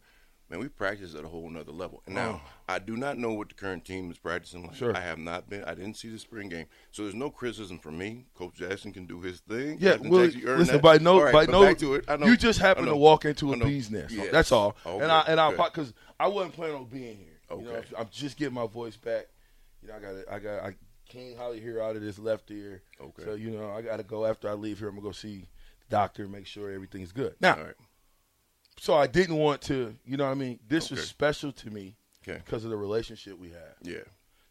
man, 0.51 0.59
we 0.59 0.67
practice 0.67 1.15
at 1.15 1.23
a 1.23 1.27
whole 1.27 1.49
nother 1.49 1.71
level. 1.71 2.03
And 2.05 2.15
now, 2.15 2.41
oh. 2.43 2.49
I 2.67 2.79
do 2.79 2.97
not 2.97 3.17
know 3.17 3.33
what 3.33 3.49
the 3.49 3.55
current 3.55 3.85
team 3.85 4.11
is 4.11 4.17
practicing 4.17 4.67
like. 4.67 4.75
Sure. 4.75 4.95
I 4.95 4.99
have 4.99 5.17
not 5.17 5.49
been, 5.49 5.63
I 5.63 5.73
didn't 5.73 5.95
see 5.95 6.09
the 6.09 6.19
spring 6.19 6.49
game. 6.49 6.65
So 6.91 7.03
there's 7.03 7.15
no 7.15 7.29
criticism 7.29 7.79
from 7.79 7.97
me. 7.97 8.25
Coach 8.35 8.55
Jackson 8.55 8.91
can 8.91 9.05
do 9.05 9.21
his 9.21 9.39
thing. 9.39 9.77
Yeah, 9.79 9.93
Captain 9.93 10.09
well, 10.09 10.25
Jackson, 10.27 10.57
listen. 10.57 10.75
that. 10.75 10.83
By 10.83 10.97
no, 10.97 11.21
right, 11.21 11.33
by 11.33 11.45
no, 11.45 11.63
back 11.63 11.77
to 11.79 11.95
it. 11.95 12.05
I 12.07 12.17
know. 12.17 12.27
you 12.27 12.37
just 12.37 12.61
I 12.61 12.67
happened 12.67 12.87
to 12.87 12.95
walk 12.95 13.25
into 13.25 13.53
a 13.53 13.57
bee's 13.57 13.89
nest. 13.89 14.13
Yes. 14.13 14.27
That's 14.31 14.51
all. 14.51 14.75
Okay, 14.85 15.03
and 15.03 15.11
I 15.11 15.21
and 15.27 15.39
I 15.39 15.51
because 15.51 15.93
I 16.19 16.27
wasn't 16.27 16.53
planning 16.53 16.75
on 16.75 16.85
being 16.85 17.17
here. 17.17 17.27
You 17.49 17.63
know, 17.63 17.71
Okay. 17.71 17.87
I'm 17.97 18.07
just 18.11 18.37
getting 18.37 18.53
my 18.53 18.67
voice 18.67 18.95
back. 18.95 19.27
You 19.81 19.89
know, 19.89 19.95
I 19.95 19.99
got 19.99 20.33
I 20.33 20.39
got 20.39 20.63
I 20.63 20.75
can't 21.09 21.37
hardly 21.37 21.59
hear 21.59 21.81
out 21.81 21.95
of 21.95 22.01
this 22.01 22.19
left 22.19 22.51
ear. 22.51 22.81
Okay. 23.01 23.23
So 23.23 23.33
you 23.33 23.51
know, 23.51 23.71
I 23.71 23.81
got 23.81 23.97
to 23.97 24.03
go 24.03 24.25
after 24.25 24.49
I 24.49 24.53
leave 24.53 24.79
here. 24.79 24.89
I'm 24.89 24.95
gonna 24.95 25.07
go 25.07 25.11
see 25.11 25.39
the 25.39 25.47
doctor, 25.89 26.27
make 26.27 26.45
sure 26.45 26.71
everything's 26.71 27.11
good. 27.11 27.35
Now, 27.39 27.55
All 27.55 27.63
right. 27.63 27.75
So 28.77 28.93
I 28.93 29.07
didn't 29.07 29.37
want 29.37 29.61
to. 29.63 29.95
You 30.05 30.17
know, 30.17 30.25
what 30.25 30.31
I 30.31 30.35
mean, 30.35 30.59
this 30.67 30.91
was 30.91 31.07
special 31.07 31.51
to 31.53 31.69
me 31.69 31.95
Okay. 32.27 32.41
because 32.43 32.63
of 32.63 32.71
the 32.71 32.77
relationship 32.77 33.37
we 33.37 33.49
have. 33.49 33.75
Yeah. 33.81 34.03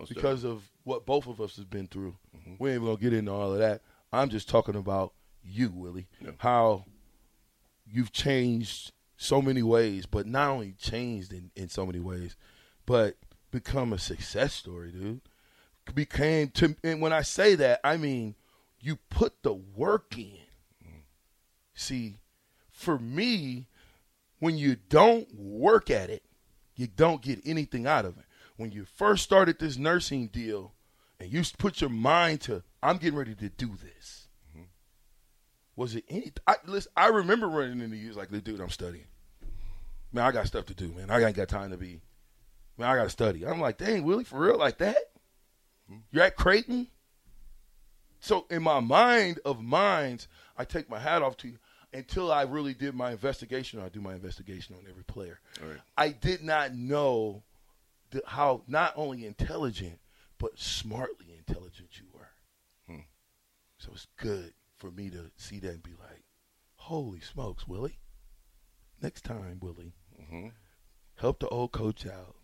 Because 0.09 0.45
of 0.45 0.63
what 0.85 1.05
both 1.05 1.27
of 1.27 1.41
us 1.41 1.57
has 1.57 1.65
been 1.65 1.87
through. 1.87 2.17
Mm-hmm. 2.37 2.55
We 2.59 2.71
ain't 2.73 2.83
gonna 2.83 2.97
get 2.97 3.13
into 3.13 3.33
all 3.33 3.53
of 3.53 3.59
that. 3.59 3.83
I'm 4.13 4.31
just 4.31 4.49
talking 4.49 4.75
about 4.75 5.13
you, 5.45 5.71
Willie. 5.75 6.09
Yeah. 6.21 6.31
How 6.39 6.87
you've 7.87 8.13
changed 8.13 8.93
so 9.17 9.43
many 9.43 9.63
ways, 9.63 10.07
but 10.07 10.27
not 10.27 10.49
only 10.49 10.73
changed 10.73 11.33
in, 11.33 11.51
in 11.55 11.69
so 11.69 11.85
many 11.85 12.01
ways, 12.01 12.35
but 12.87 13.17
become 13.51 13.93
a 13.93 13.99
success 13.99 14.55
story, 14.55 14.91
dude. 14.91 15.21
Became 15.95 16.49
to 16.51 16.77
and 16.85 17.01
when 17.01 17.13
I 17.13 17.23
say 17.23 17.55
that, 17.57 17.81
I 17.83 17.97
mean 17.97 18.37
you 18.81 18.97
put 19.11 19.43
the 19.43 19.53
work 19.53 20.17
in. 20.17 20.39
See, 21.75 22.17
for 22.71 22.99
me, 22.99 23.67
when 24.41 24.59
you 24.59 24.77
don't 24.89 25.33
work 25.35 25.91
at 25.91 26.11
it, 26.11 26.25
you 26.75 26.87
don't 26.89 27.23
get 27.23 27.41
anything 27.45 27.87
out 27.87 28.05
of 28.05 28.19
it. 28.19 28.25
When 28.57 28.73
you 28.73 28.85
first 28.85 29.23
started 29.23 29.59
this 29.59 29.77
nursing 29.77 30.27
deal 30.27 30.75
and 31.19 31.33
you 31.33 31.43
put 31.59 31.81
your 31.81 31.91
mind 31.91 32.41
to, 32.43 32.63
I'm 32.83 32.97
getting 32.97 33.19
ready 33.19 33.35
to 33.37 33.49
do 33.49 33.77
this. 33.77 34.27
Was 35.77 35.95
it 35.95 36.05
any? 36.11 36.33
I, 36.47 36.57
listen, 36.67 36.93
I 36.97 37.07
remember 37.07 37.49
running 37.49 37.81
into 37.81 37.97
you 37.97 38.13
like, 38.13 38.31
dude, 38.31 38.61
I'm 38.61 38.69
studying. 38.69 39.07
Man, 40.13 40.25
I 40.25 40.33
got 40.33 40.47
stuff 40.47 40.67
to 40.67 40.75
do, 40.75 40.93
man. 40.93 41.11
I 41.11 41.25
ain't 41.25 41.37
got 41.37 41.49
time 41.49 41.71
to 41.71 41.79
be. 41.79 42.01
Man, 42.77 42.91
I 42.91 42.97
got 42.97 43.05
to 43.05 43.11
study. 43.11 43.47
I'm 43.47 43.61
like, 43.61 43.79
dang, 43.79 44.03
Willie, 44.03 44.25
for 44.25 44.41
real, 44.41 44.59
like 44.59 44.79
that? 44.79 44.99
You're 46.11 46.25
at 46.25 46.37
Creighton? 46.37 46.89
So 48.19 48.47
in 48.51 48.63
my 48.63 48.81
mind 48.81 49.41
of 49.45 49.63
minds, 49.63 50.29
I 50.57 50.65
take 50.65 50.91
my 50.91 50.99
hat 50.99 51.23
off 51.23 51.37
to 51.39 51.49
you 51.49 51.59
until 51.93 52.31
I 52.33 52.43
really 52.43 52.75
did 52.75 52.95
my 52.95 53.13
investigation. 53.13 53.81
I 53.81 53.89
do 53.89 54.01
my 54.01 54.15
investigation 54.15 54.75
on 54.77 54.85
every 54.89 55.05
player. 55.05 55.41
Right. 55.63 55.79
I 55.97 56.11
did 56.11 56.43
not 56.43 56.75
know 56.75 57.43
the, 58.11 58.23
how 58.27 58.63
not 58.67 58.93
only 58.97 59.27
intelligent 59.27 59.99
but 60.39 60.59
smartly 60.59 61.27
intelligent 61.37 61.91
you 61.99 62.07
were. 62.15 62.29
Hmm. 62.87 63.01
So 63.79 63.91
it's 63.93 64.07
good 64.17 64.55
for 64.79 64.91
me 64.91 65.11
to 65.11 65.31
see 65.37 65.59
that 65.59 65.71
and 65.71 65.83
be 65.83 65.91
like, 66.01 66.25
"Holy 66.77 67.21
smokes, 67.21 67.69
Willie! 67.69 67.99
Next 69.03 69.25
time, 69.25 69.59
Willie, 69.61 69.93
Mm-hmm. 70.21 70.49
help 71.17 71.41
the 71.41 71.49
old 71.49 71.73
coach 71.73 72.07
out." 72.07 72.37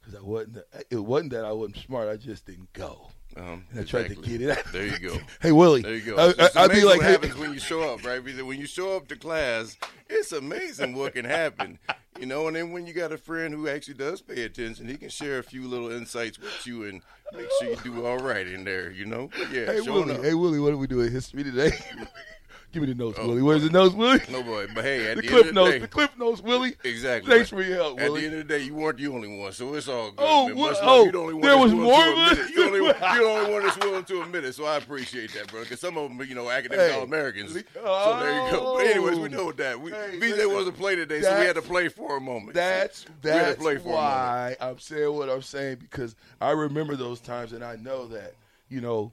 Because 0.00 0.14
I 0.18 0.22
wasn't, 0.22 0.58
it 0.90 0.98
wasn't 0.98 1.32
that 1.32 1.44
I 1.46 1.52
wasn't 1.52 1.78
smart. 1.78 2.08
I 2.08 2.16
just 2.16 2.44
didn't 2.46 2.72
go. 2.74 3.08
Um, 3.36 3.64
I 3.78 3.82
tried 3.82 4.08
to 4.08 4.14
get 4.14 4.40
it 4.42 4.50
out. 4.58 4.64
There 4.72 4.86
you 4.86 4.98
go. 4.98 5.16
Hey, 5.40 5.52
Willie. 5.52 5.82
There 5.82 5.94
you 5.94 6.14
go. 6.14 6.16
I, 6.16 6.28
I'd 6.28 6.70
be 6.70 6.80
amazing 6.80 6.86
like, 6.88 6.96
what 6.98 7.06
hey, 7.06 7.12
happens 7.12 7.34
when 7.36 7.52
you 7.52 7.58
show 7.58 7.82
up, 7.92 8.04
right? 8.04 8.24
Because 8.24 8.42
when 8.42 8.60
you 8.60 8.66
show 8.66 8.96
up 8.96 9.08
to 9.08 9.16
class, 9.16 9.76
it's 10.08 10.32
amazing 10.32 10.94
what 10.94 11.14
can 11.14 11.24
happen. 11.24 11.78
You 12.18 12.26
know, 12.26 12.46
and 12.46 12.54
then 12.54 12.70
when 12.70 12.86
you 12.86 12.92
got 12.92 13.10
a 13.10 13.18
friend 13.18 13.52
who 13.52 13.68
actually 13.68 13.94
does 13.94 14.20
pay 14.20 14.44
attention, 14.44 14.86
he 14.88 14.96
can 14.96 15.08
share 15.08 15.40
a 15.40 15.42
few 15.42 15.66
little 15.66 15.90
insights 15.90 16.38
with 16.38 16.64
you 16.64 16.84
and 16.84 17.02
make 17.32 17.48
sure 17.58 17.70
you 17.70 17.76
do 17.82 18.06
all 18.06 18.18
right 18.18 18.46
in 18.46 18.62
there. 18.64 18.92
You 18.92 19.06
know, 19.06 19.30
But 19.36 19.50
yeah. 19.50 19.66
hey, 19.66 19.80
Willie. 19.80 20.14
up. 20.14 20.22
Hey, 20.22 20.34
Willie, 20.34 20.60
what 20.60 20.72
are 20.72 20.76
we 20.76 20.86
doing 20.86 21.10
history 21.10 21.42
today? 21.42 21.72
Give 22.74 22.82
me 22.82 22.88
the 22.88 22.94
notes, 22.96 23.18
Oh, 23.22 23.28
Willie. 23.28 23.40
Where's 23.42 23.62
the 23.62 23.70
notes, 23.70 23.94
Willie? 23.94 24.18
No 24.28 24.42
boy, 24.42 24.66
but 24.74 24.82
hey, 24.82 25.12
at 25.12 25.14
the 25.16 25.22
the, 25.22 25.28
clip 25.28 25.40
end 25.46 25.48
of 25.50 25.54
notes. 25.54 25.66
the 25.68 25.72
day, 25.74 25.78
The 25.78 25.86
clip 25.86 26.18
notes, 26.18 26.40
Willie. 26.42 26.74
exactly. 26.82 27.32
Thanks 27.32 27.48
for 27.48 27.62
your 27.62 27.76
help, 27.76 28.00
At 28.00 28.10
Willie. 28.10 28.24
At 28.26 28.30
the 28.32 28.36
end 28.36 28.42
of 28.42 28.48
the 28.48 28.58
day, 28.58 28.64
you 28.64 28.74
weren't 28.74 28.98
the 28.98 29.06
only 29.06 29.38
one, 29.38 29.52
so 29.52 29.72
it's 29.74 29.86
all 29.86 30.10
good. 30.10 30.16
Oh, 30.18 30.48
man. 30.48 30.56
what- 30.56 30.76
oh, 30.82 31.08
the 31.08 31.18
only 31.18 31.34
one 31.34 31.42
there 31.42 31.56
was 31.56 31.72
more 31.72 32.02
to 32.02 32.10
of 32.10 32.18
admit 32.32 32.38
us? 32.44 32.50
it. 32.50 32.56
You 32.56 32.64
only, 32.66 32.78
you're 32.80 32.92
the 32.94 33.24
only 33.24 33.52
one 33.52 33.62
that's 33.62 33.78
willing 33.78 34.02
to 34.04 34.22
admit 34.22 34.44
it, 34.44 34.56
so 34.56 34.64
I 34.64 34.76
appreciate 34.78 35.32
that, 35.34 35.46
bro. 35.52 35.60
Because 35.60 35.78
some 35.78 35.96
of 35.96 36.08
them, 36.08 36.28
you 36.28 36.34
know, 36.34 36.50
academic 36.50 36.90
Hey. 36.90 36.96
all 36.96 37.04
Americans. 37.04 37.52
So 37.52 37.60
there 37.62 38.44
you 38.44 38.50
go. 38.50 38.50
But 38.50 38.58
oh. 38.64 38.78
anyways, 38.78 39.18
we 39.20 39.28
know 39.28 39.52
that. 39.52 39.80
We 39.80 39.92
Hey, 39.92 40.18
VJ 40.18 40.46
wasn't 40.52 40.76
play 40.76 40.96
today, 40.96 41.20
so 41.22 41.38
we 41.38 41.46
had 41.46 41.54
to 41.54 41.62
play 41.62 41.86
for 41.86 42.16
a 42.16 42.20
moment. 42.20 42.54
That's 42.54 43.06
We 43.06 43.12
that's 43.30 43.56
play 43.62 43.76
for 43.76 43.90
why 43.90 44.56
I'm 44.60 44.80
saying 44.80 45.12
what 45.14 45.30
I'm 45.30 45.42
saying 45.42 45.76
because 45.76 46.16
I 46.40 46.50
remember 46.50 46.96
those 46.96 47.20
times 47.20 47.52
and 47.52 47.62
I 47.64 47.76
know 47.76 48.08
that 48.08 48.34
you 48.68 48.80
know 48.80 49.12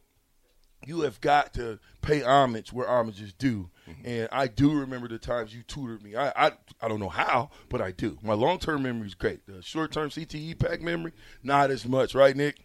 you 0.86 1.02
have 1.02 1.22
got 1.22 1.54
to 1.54 1.80
pay 2.02 2.22
homage 2.22 2.74
where 2.74 2.88
homage 2.88 3.22
is 3.22 3.34
due. 3.34 3.70
Mm-hmm. 3.90 4.08
And 4.08 4.30
I 4.32 4.48
do 4.48 4.72
remember 4.72 5.08
the 5.08 5.20
times 5.20 5.54
you 5.54 5.64
tutored 5.64 6.04
me. 6.04 6.16
I 6.16 6.30
I, 6.48 6.52
I 6.82 6.88
don't 6.88 7.00
know 7.00 7.10
how, 7.10 7.50
but 7.70 7.82
I 7.82 7.92
do. 7.92 8.18
My 8.24 8.34
long 8.34 8.60
term 8.60 8.84
memory 8.84 9.08
is 9.08 9.14
great. 9.14 9.46
The 9.46 9.62
short 9.62 9.92
term 9.92 10.10
CTE 10.10 10.60
pack 10.60 10.82
memory, 10.82 11.14
not 11.44 11.72
as 11.72 11.86
much, 11.88 12.16
right, 12.16 12.36
Nick? 12.36 12.58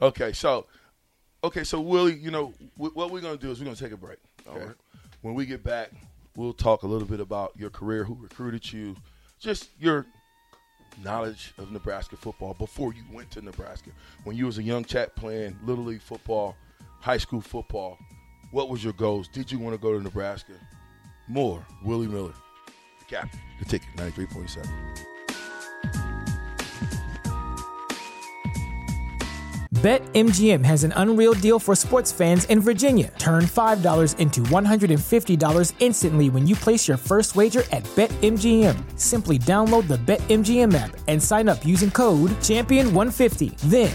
Okay, 0.00 0.32
so 0.32 0.66
okay, 1.42 1.64
so 1.64 1.80
Willie, 1.80 2.14
you 2.14 2.30
know 2.30 2.54
wh- 2.76 2.94
what 2.96 3.10
we're 3.10 3.20
gonna 3.20 3.36
do 3.36 3.50
is 3.50 3.58
we're 3.58 3.64
gonna 3.66 3.76
take 3.76 3.92
a 3.92 3.96
break. 3.96 4.18
Okay? 4.46 4.60
All 4.60 4.66
right. 4.66 4.76
When 5.22 5.34
we 5.34 5.46
get 5.46 5.64
back, 5.64 5.90
we'll 6.36 6.52
talk 6.52 6.82
a 6.82 6.86
little 6.86 7.08
bit 7.08 7.20
about 7.20 7.52
your 7.56 7.70
career, 7.70 8.04
who 8.04 8.14
recruited 8.20 8.70
you, 8.72 8.96
just 9.38 9.70
your 9.80 10.06
knowledge 11.02 11.52
of 11.58 11.72
Nebraska 11.72 12.16
football 12.16 12.54
before 12.54 12.92
you 12.92 13.02
went 13.12 13.30
to 13.32 13.42
Nebraska. 13.42 13.90
When 14.24 14.36
you 14.36 14.46
was 14.46 14.58
a 14.58 14.62
young 14.62 14.84
chap 14.84 15.14
playing 15.16 15.58
little 15.64 15.84
league 15.84 16.02
football, 16.02 16.56
high 17.04 17.18
school 17.18 17.42
football, 17.42 17.98
what 18.50 18.70
was 18.70 18.82
your 18.82 18.94
goals? 18.94 19.28
Did 19.28 19.52
you 19.52 19.58
want 19.58 19.74
to 19.74 19.78
go 19.78 19.92
to 19.92 20.02
Nebraska? 20.02 20.54
More, 21.28 21.64
Willie 21.82 22.08
Miller, 22.08 22.32
the 22.98 23.04
captain, 23.04 23.40
the 23.58 23.66
ticket, 23.66 23.88
ninety 23.94 24.12
three 24.12 24.26
point 24.26 24.48
seven. 24.48 24.70
BetMGM 29.84 30.64
has 30.64 30.82
an 30.84 30.94
unreal 30.96 31.34
deal 31.34 31.58
for 31.58 31.74
sports 31.74 32.10
fans 32.10 32.46
in 32.46 32.58
Virginia. 32.58 33.12
Turn 33.18 33.44
$5 33.44 34.18
into 34.18 34.40
$150 34.40 35.74
instantly 35.78 36.30
when 36.30 36.46
you 36.46 36.54
place 36.54 36.88
your 36.88 36.96
first 36.96 37.36
wager 37.36 37.64
at 37.70 37.82
BetMGM. 37.94 38.98
Simply 38.98 39.38
download 39.38 39.86
the 39.86 39.98
BetMGM 39.98 40.72
app 40.72 40.96
and 41.06 41.22
sign 41.22 41.50
up 41.50 41.66
using 41.66 41.90
code 41.90 42.30
Champion150. 42.40 43.58
Then, 43.68 43.94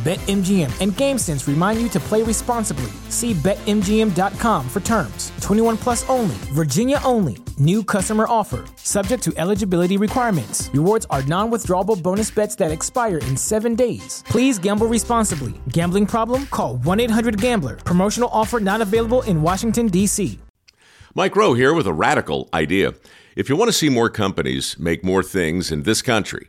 BetMGM 0.00 0.80
and 0.80 0.92
GameSense 0.92 1.46
remind 1.46 1.78
you 1.78 1.88
to 1.90 2.00
play 2.00 2.22
responsibly. 2.22 2.90
See 3.10 3.34
BetMGM.com 3.34 4.66
for 4.66 4.80
terms. 4.80 5.30
21 5.42 5.76
plus 5.76 6.08
only, 6.08 6.36
Virginia 6.54 6.98
only. 7.04 7.36
New 7.58 7.84
customer 7.84 8.24
offer, 8.26 8.64
subject 8.76 9.22
to 9.24 9.34
eligibility 9.36 9.98
requirements. 9.98 10.70
Rewards 10.72 11.06
are 11.10 11.22
non 11.24 11.50
withdrawable 11.50 12.02
bonus 12.02 12.30
bets 12.30 12.56
that 12.56 12.70
expire 12.70 13.18
in 13.18 13.36
seven 13.36 13.74
days. 13.74 14.24
Please 14.26 14.58
gamble 14.58 14.86
responsibly. 14.86 15.52
Gambling 15.68 16.06
problem? 16.06 16.46
Call 16.46 16.76
1 16.78 17.00
800 17.00 17.38
Gambler. 17.38 17.76
Promotional 17.76 18.30
offer 18.32 18.58
not 18.58 18.80
available 18.80 19.20
in 19.22 19.42
Washington, 19.42 19.88
D.C. 19.88 20.38
Mike 21.14 21.36
Rowe 21.36 21.52
here 21.52 21.74
with 21.74 21.86
a 21.86 21.92
radical 21.92 22.48
idea. 22.54 22.94
If 23.36 23.50
you 23.50 23.56
want 23.56 23.68
to 23.68 23.76
see 23.76 23.90
more 23.90 24.08
companies 24.08 24.78
make 24.78 25.04
more 25.04 25.22
things 25.22 25.70
in 25.70 25.82
this 25.82 26.00
country, 26.00 26.48